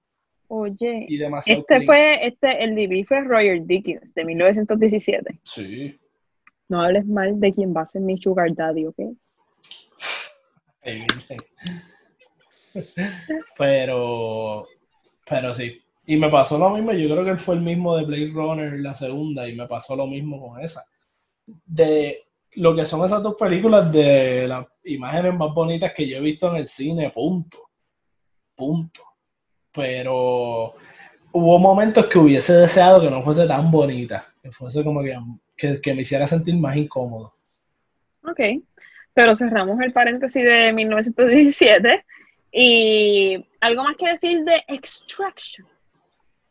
Oye, 0.47 1.07
y 1.09 1.17
demasiado 1.17 1.61
este 1.61 1.75
clean. 1.75 1.87
fue, 1.87 2.27
este, 2.27 2.65
el 2.65 2.77
DB 2.77 3.05
fue 3.07 3.23
Roger 3.23 3.65
Dickens 3.67 4.15
de 4.15 4.25
1917. 4.25 5.41
Sí. 5.45 6.01
No 6.69 6.83
hables 6.83 7.07
mal 7.07 7.39
de 7.39 7.53
quien 7.53 7.75
va 7.77 7.83
a 7.83 7.87
ser 7.87 8.03
mi 8.03 8.19
sugar 8.19 8.55
daddy, 8.55 8.87
¿ok? 8.87 8.99
Pero, 13.57 14.67
pero 15.29 15.55
sí. 15.55 15.81
Y 16.07 16.17
me 16.17 16.29
pasó 16.31 16.59
lo 16.59 16.71
mismo, 16.71 16.93
yo 16.93 17.09
creo 17.11 17.25
que 17.25 17.31
él 17.31 17.39
fue 17.39 17.57
el 17.57 17.61
mismo 17.61 17.97
de 17.97 18.05
Blade 18.05 18.31
Runner, 18.33 18.73
la 18.81 18.95
segunda, 18.95 19.49
y 19.49 19.55
me 19.55 19.67
pasó 19.67 19.95
lo 19.95 20.07
mismo 20.07 20.41
con 20.41 20.61
esa. 20.61 20.85
De 21.47 22.30
lo 22.57 22.75
que 22.75 22.87
son 22.87 23.05
esas 23.05 23.23
dos 23.23 23.37
películas, 23.37 23.93
de 23.93 24.47
las 24.49 24.67
imágenes 24.85 25.35
más 25.35 25.55
bonitas 25.55 25.93
que 25.93 26.09
yo 26.09 26.17
he 26.17 26.21
visto 26.21 26.51
en 26.51 26.57
el 26.57 26.67
cine, 26.67 27.11
punto. 27.11 27.59
Punto. 28.55 29.01
Pero 29.73 30.75
hubo 31.33 31.59
momentos 31.59 32.07
que 32.07 32.19
hubiese 32.19 32.55
deseado 32.55 33.01
que 33.01 33.11
no 33.11 33.23
fuese 33.23 33.47
tan 33.47 33.71
bonita, 33.71 34.27
que 34.43 34.51
fuese 34.51 34.83
como 34.83 35.03
que, 35.03 35.17
que, 35.57 35.81
que 35.81 35.95
me 35.95 36.01
hiciera 36.01 36.27
sentir 36.27 36.57
más 36.57 36.77
incómodo. 36.77 37.33
Ok, 38.25 38.41
pero 39.15 39.37
cerramos 39.37 39.81
el 39.81 39.93
paréntesis 39.93 40.43
de 40.43 40.73
1917 40.73 42.05
y 42.53 43.45
algo 43.61 43.85
más 43.85 43.97
que 43.97 44.09
decir 44.09 44.45
de 44.45 44.63
Extraction. 44.69 45.67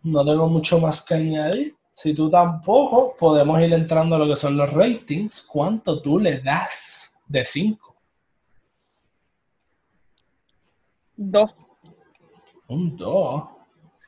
No 0.01 0.25
tengo 0.25 0.47
mucho 0.47 0.79
más 0.79 1.05
que 1.05 1.15
añadir. 1.15 1.75
Si 2.01 2.13
tú 2.13 2.29
tampoco, 2.29 3.13
podemos 3.19 3.59
ir 3.59 3.73
entrando 3.73 4.15
a 4.15 4.19
lo 4.19 4.25
que 4.25 4.37
son 4.37 4.55
los 4.55 4.71
ratings. 4.71 5.41
¿Cuánto 5.41 6.01
tú 6.01 6.17
le 6.17 6.39
das 6.39 7.13
de 7.27 7.43
5? 7.43 7.93
Dos. 11.17 11.51
Un 12.69 12.95
2. 12.95 13.43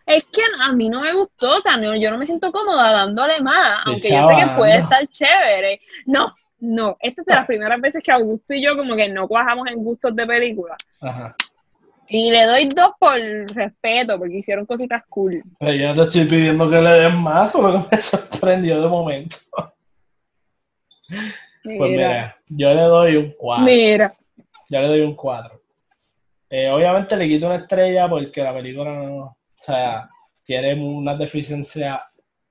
Es 0.06 0.24
que 0.32 0.42
a 0.62 0.72
mí 0.72 0.88
no 0.88 1.02
me 1.02 1.14
gustó, 1.14 1.58
o 1.58 1.60
sea, 1.60 1.76
no- 1.76 1.94
yo 1.98 2.10
no 2.12 2.18
me 2.18 2.26
siento 2.26 2.50
cómoda 2.50 2.94
dándole 2.94 3.42
más, 3.42 3.86
aunque 3.86 4.10
yo 4.10 4.24
sé 4.24 4.36
que 4.36 4.56
puede 4.56 4.78
no. 4.78 4.84
estar 4.84 5.08
chévere. 5.10 5.82
No, 6.06 6.34
no, 6.62 6.96
esta 7.02 7.24
es 7.24 7.26
de 7.26 7.34
las 7.34 7.46
primeras 7.46 7.82
veces 7.82 8.02
que 8.02 8.14
Augusto 8.14 8.54
y 8.54 8.64
yo 8.64 8.78
como 8.78 8.96
que 8.96 9.10
no 9.10 9.28
cuajamos 9.28 9.68
en 9.68 9.84
gustos 9.84 10.16
de 10.16 10.26
película. 10.26 10.78
Ajá. 11.02 11.36
Y 12.14 12.30
le 12.30 12.45
doy 12.45 12.66
dos 12.66 12.91
por 12.99 13.18
respeto, 13.55 14.20
porque 14.20 14.39
hicieron 14.39 14.66
cositas 14.66 15.01
cool. 15.07 15.41
Pero 15.57 15.72
yo 15.72 15.88
no 15.88 15.95
te 15.95 16.01
estoy 16.01 16.26
pidiendo 16.26 16.70
que 16.70 16.82
le 16.82 16.89
den 16.89 17.16
más, 17.16 17.53
solo 17.53 17.88
que 17.88 17.95
me 17.95 18.01
sorprendió 18.01 18.82
de 18.82 18.88
momento. 18.89 19.38
Pues 21.07 21.91
mira, 21.91 22.36
yo 22.49 22.74
le 22.74 22.82
doy 22.82 23.16
un 23.16 23.34
4. 23.38 23.66
mira. 23.66 24.14
Yo 24.68 24.82
le 24.82 24.88
doy 24.89 25.01
un 25.01 25.16
4. 25.16 25.62
obviamente 26.74 27.16
le 27.16 27.30
quito 27.30 27.45
una 27.45 27.55
estrella 27.55 28.09
porque 28.09 28.43
la 28.43 28.53
película 28.53 28.91
no, 28.91 29.16
o 29.18 29.38
sea, 29.55 30.09
tiene 30.43 30.74
una 30.84 31.16
deficiencia 31.16 32.03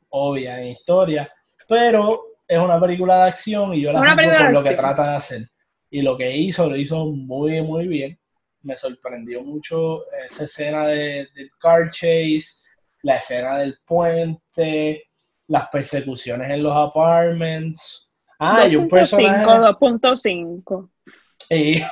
obvia 0.08 0.58
en 0.58 0.68
historia, 0.68 1.30
pero 1.68 2.22
es 2.48 2.58
una 2.58 2.80
película 2.80 3.24
de 3.24 3.28
acción 3.28 3.74
y 3.74 3.82
yo 3.82 3.92
la 3.92 4.00
juzgo 4.00 4.38
por 4.38 4.52
lo 4.54 4.62
que 4.62 4.74
trata 4.74 5.10
de 5.10 5.16
hacer. 5.16 5.42
Y 5.90 6.00
lo 6.00 6.16
que 6.16 6.34
hizo, 6.34 6.66
lo 6.66 6.76
hizo 6.76 7.04
muy, 7.04 7.60
muy 7.60 7.88
bien. 7.88 8.19
Me 8.62 8.76
sorprendió 8.76 9.42
mucho 9.42 10.04
esa 10.24 10.44
escena 10.44 10.86
de- 10.86 11.28
del 11.34 11.50
car 11.58 11.90
chase, 11.90 12.68
la 13.02 13.16
escena 13.16 13.58
del 13.58 13.78
puente, 13.86 15.04
las 15.48 15.68
persecuciones 15.68 16.50
en 16.50 16.62
los 16.62 16.76
apartments. 16.76 18.12
Ah, 18.38 18.66
y 18.70 18.76
un 18.76 18.86
2.5, 18.86 18.90
personaje... 18.90 19.44
2.5. 19.46 20.90
Y 21.50 21.82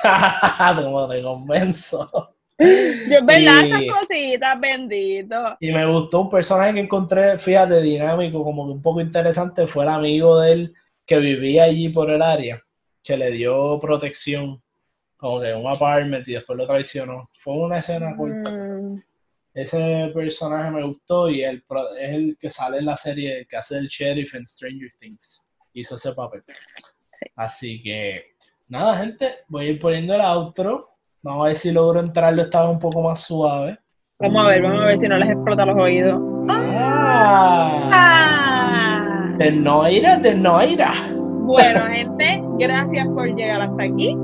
como 0.83 1.07
te 1.07 1.21
convenzo. 1.21 2.35
Yo, 2.57 3.25
verdad, 3.25 3.63
Y- 3.63 3.65
esas 3.65 3.81
cositas, 3.99 4.59
bendito. 4.59 5.35
Y 5.59 5.71
me 5.71 5.85
gustó 5.85 6.21
un 6.21 6.29
personaje 6.29 6.73
que 6.73 6.79
encontré, 6.81 7.37
fíjate, 7.39 7.81
dinámico, 7.81 8.43
como 8.43 8.65
que 8.67 8.73
un 8.73 8.81
poco 8.81 9.01
interesante, 9.01 9.65
fue 9.67 9.83
el 9.83 9.89
amigo 9.89 10.39
de 10.39 10.51
él 10.53 10.73
que 11.05 11.17
vivía 11.19 11.63
allí 11.63 11.89
por 11.89 12.09
el 12.11 12.21
área, 12.21 12.61
que 13.03 13.17
le 13.17 13.31
dio 13.31 13.79
protección, 13.79 14.61
como 15.19 15.41
que 15.41 15.53
un 15.53 15.67
apartment 15.67 16.25
y 16.29 16.33
después 16.33 16.57
lo 16.57 16.65
traicionó. 16.65 17.27
Fue 17.39 17.53
una 17.53 17.79
escena 17.79 18.15
corta. 18.15 18.51
Mm, 18.51 19.01
Ese 19.53 20.09
personaje 20.13 20.71
me 20.71 20.83
gustó 20.85 21.29
y 21.29 21.43
el, 21.43 21.61
pro- 21.63 21.93
es 21.99 22.09
el 22.13 22.37
que 22.39 22.49
sale 22.49 22.77
en 22.77 22.85
la 22.85 22.95
serie 22.95 23.45
que 23.49 23.57
hace 23.57 23.77
el 23.77 23.87
sheriff 23.87 24.33
en 24.35 24.47
Stranger 24.47 24.89
Things. 24.99 25.45
Hizo 25.73 25.95
ese 25.95 26.13
papel. 26.13 26.43
Así 27.35 27.81
que, 27.83 28.35
nada, 28.69 28.95
gente, 28.97 29.25
voy 29.49 29.65
a 29.65 29.69
ir 29.71 29.79
poniendo 29.79 30.13
el 30.15 30.21
outro. 30.21 30.87
Vamos 31.21 31.43
a 31.43 31.47
ver 31.47 31.55
si 31.55 31.71
logro 31.71 31.99
entrarlo 31.99 32.41
esta 32.43 32.61
vez 32.61 32.71
un 32.71 32.79
poco 32.79 33.01
más 33.01 33.21
suave. 33.21 33.77
Vamos 34.19 34.45
a 34.45 34.47
ver, 34.49 34.61
vamos 34.61 34.81
a 34.83 34.85
ver 34.85 34.97
si 34.97 35.07
no 35.09 35.17
les 35.17 35.29
explota 35.31 35.65
los 35.65 35.77
oídos. 35.77 36.17
Ah, 36.49 37.89
Ah. 37.91 39.35
de 39.37 39.51
Noira, 39.51 40.17
de 40.17 40.35
Noira. 40.35 40.93
Bueno, 41.11 41.87
gente, 41.87 42.41
gracias 42.59 43.07
por 43.07 43.27
llegar 43.35 43.61
hasta 43.61 43.83
aquí. 43.83 44.15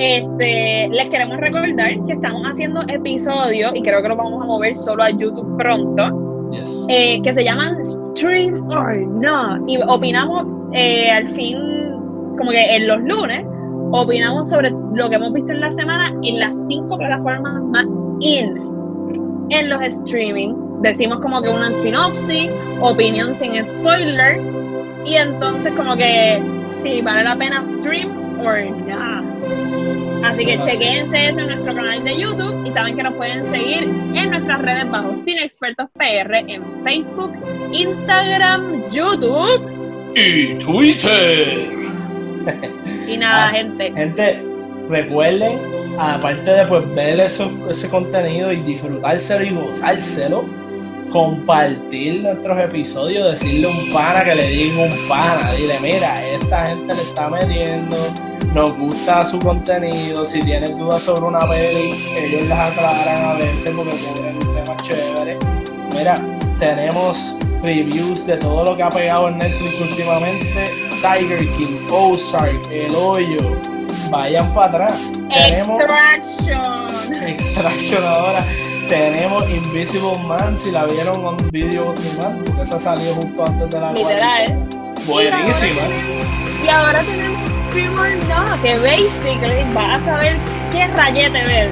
Este, 0.00 0.88
les 0.88 1.10
queremos 1.10 1.36
recordar 1.36 1.90
que 2.06 2.12
estamos 2.14 2.42
haciendo 2.50 2.80
episodios 2.88 3.70
y 3.74 3.82
creo 3.82 4.00
que 4.00 4.08
los 4.08 4.16
vamos 4.16 4.42
a 4.42 4.46
mover 4.46 4.74
solo 4.74 5.02
a 5.02 5.10
YouTube 5.10 5.58
pronto, 5.58 6.48
Yes. 6.52 6.86
eh, 6.88 7.20
que 7.22 7.34
se 7.34 7.44
llaman 7.44 7.84
Stream 7.84 8.66
or 8.70 8.96
Not. 8.96 9.68
Y 9.68 9.78
opinamos 9.86 10.46
eh, 10.72 11.10
al 11.10 11.28
fin, 11.28 11.58
como 12.38 12.50
que 12.50 12.76
en 12.76 12.88
los 12.88 12.98
lunes, 13.02 13.44
opinamos 13.92 14.48
sobre 14.48 14.70
lo 14.70 15.10
que 15.10 15.16
hemos 15.16 15.34
visto 15.34 15.52
en 15.52 15.60
la 15.60 15.70
semana 15.70 16.14
en 16.22 16.38
las 16.38 16.56
cinco 16.66 16.96
plataformas 16.96 17.62
más 17.64 17.84
in 18.20 18.56
en 19.50 19.68
los 19.68 19.82
streaming. 19.82 20.54
Decimos 20.80 21.18
como 21.20 21.42
que 21.42 21.50
una 21.50 21.70
sinopsis, 21.72 22.50
opinión 22.80 23.34
sin 23.34 23.62
spoiler, 23.62 24.40
y 25.04 25.16
entonces 25.16 25.74
como 25.74 25.94
que 25.94 26.40
si 26.82 27.02
vale 27.02 27.24
la 27.24 27.36
pena 27.36 27.62
stream 27.80 28.08
or 28.40 28.64
not. 28.88 29.29
Así 30.24 30.44
que 30.44 30.58
chequense 30.58 31.28
eso 31.28 31.40
en 31.40 31.46
nuestro 31.48 31.74
canal 31.74 32.04
de 32.04 32.16
YouTube 32.16 32.66
y 32.66 32.70
saben 32.70 32.94
que 32.96 33.02
nos 33.02 33.14
pueden 33.14 33.44
seguir 33.44 33.82
en 34.14 34.30
nuestras 34.30 34.60
redes 34.62 34.90
bajo 34.90 35.14
Cine 35.24 35.44
Expertos 35.44 35.88
PR 35.96 36.38
en 36.46 36.62
Facebook, 36.84 37.32
Instagram, 37.72 38.90
YouTube 38.90 40.12
Y 40.14 40.54
Twitter. 40.54 41.68
y 43.08 43.16
nada, 43.16 43.48
Así- 43.48 43.56
gente. 43.58 43.92
Gente, 43.92 44.42
recuerden, 44.88 45.58
aparte 45.98 46.50
de 46.50 46.64
pues, 46.66 46.94
ver 46.94 47.20
eso- 47.20 47.50
ese 47.70 47.88
contenido 47.88 48.52
y 48.52 48.56
disfrutárselo 48.62 49.44
y 49.44 49.50
gozárselo, 49.50 50.44
compartir 51.12 52.22
nuestros 52.22 52.58
episodios, 52.60 53.32
decirle 53.32 53.66
a 53.66 53.70
un 53.70 53.92
pana 53.92 54.22
que 54.24 54.34
le 54.34 54.48
diga 54.48 54.82
un 54.84 55.08
pana, 55.08 55.52
dile, 55.52 55.78
mira, 55.80 56.24
esta 56.34 56.66
gente 56.66 56.94
le 56.94 57.00
está 57.02 57.28
metiendo, 57.28 57.96
nos 58.54 58.76
gusta 58.76 59.24
su 59.24 59.38
contenido, 59.38 60.26
si 60.26 60.40
tienen 60.40 60.76
dudas 60.76 61.02
sobre 61.02 61.22
una 61.22 61.40
peli, 61.40 61.94
ellos 62.16 62.48
las 62.48 62.70
aclaran 62.70 63.24
a 63.24 63.34
veces 63.34 63.72
porque 63.74 63.90
cubren 63.90 64.36
un 64.36 64.54
tema 64.54 64.76
chévere. 64.82 65.38
Mira, 65.96 66.20
tenemos 66.58 67.36
reviews 67.62 68.26
de 68.26 68.36
todo 68.36 68.64
lo 68.64 68.76
que 68.76 68.82
ha 68.82 68.88
pegado 68.88 69.28
en 69.28 69.38
Netflix 69.38 69.80
últimamente, 69.80 70.70
Tiger 71.00 71.48
King, 71.56 71.76
Ozark, 71.90 72.60
El 72.70 72.94
Hoyo, 72.94 73.56
vayan 74.10 74.52
para 74.52 74.68
atrás. 74.68 75.12
Tenemos 75.28 75.80
Extraction. 75.80 77.26
Extraction 77.28 78.04
ahora. 78.04 78.44
Tenemos 78.88 79.48
Invisible 79.48 80.18
Man, 80.26 80.58
si 80.58 80.72
la 80.72 80.84
vieron 80.86 81.24
on 81.24 81.36
video 81.52 81.90
on 81.90 82.44
porque 82.44 82.62
esa 82.62 82.76
salió 82.76 83.14
justo 83.14 83.44
antes 83.46 83.70
de 83.70 83.80
la 83.80 83.92
Literal. 83.92 84.68
Buenísima. 85.06 85.82
Y 86.64 86.68
ahora 86.68 87.00
tenemos 87.02 87.49
Stream 87.70 87.96
or 87.96 88.10
Not, 88.26 88.60
que 88.62 88.74
basically 88.78 89.62
vas 89.72 90.02
a 90.02 90.04
saber 90.04 90.36
qué 90.72 90.88
rayete 90.88 91.44
ver 91.44 91.70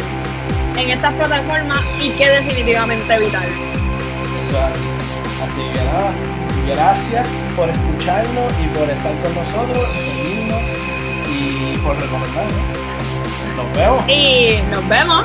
en 0.77 0.91
estas 0.91 1.13
plataformas 1.15 1.85
y 2.01 2.11
qué 2.11 2.31
definitivamente 2.31 3.13
evitar. 3.13 3.43
Eso 3.43 4.57
es 4.57 4.63
así. 4.63 4.89
Así 5.45 5.61
que 5.73 5.85
nada, 5.85 6.13
gracias 6.69 7.43
por 7.57 7.69
escucharnos 7.69 8.53
y 8.63 8.67
por 8.79 8.89
estar 8.89 9.13
con 9.23 9.35
nosotros, 9.35 9.89
y 9.93 9.99
seguirnos 9.99 10.63
y 11.27 11.79
por 11.79 11.97
recomendarnos. 11.97 12.63
Nos 13.57 13.73
vemos. 13.75 14.09
Y 14.09 14.61
nos 14.71 14.89
vemos. 14.89 15.25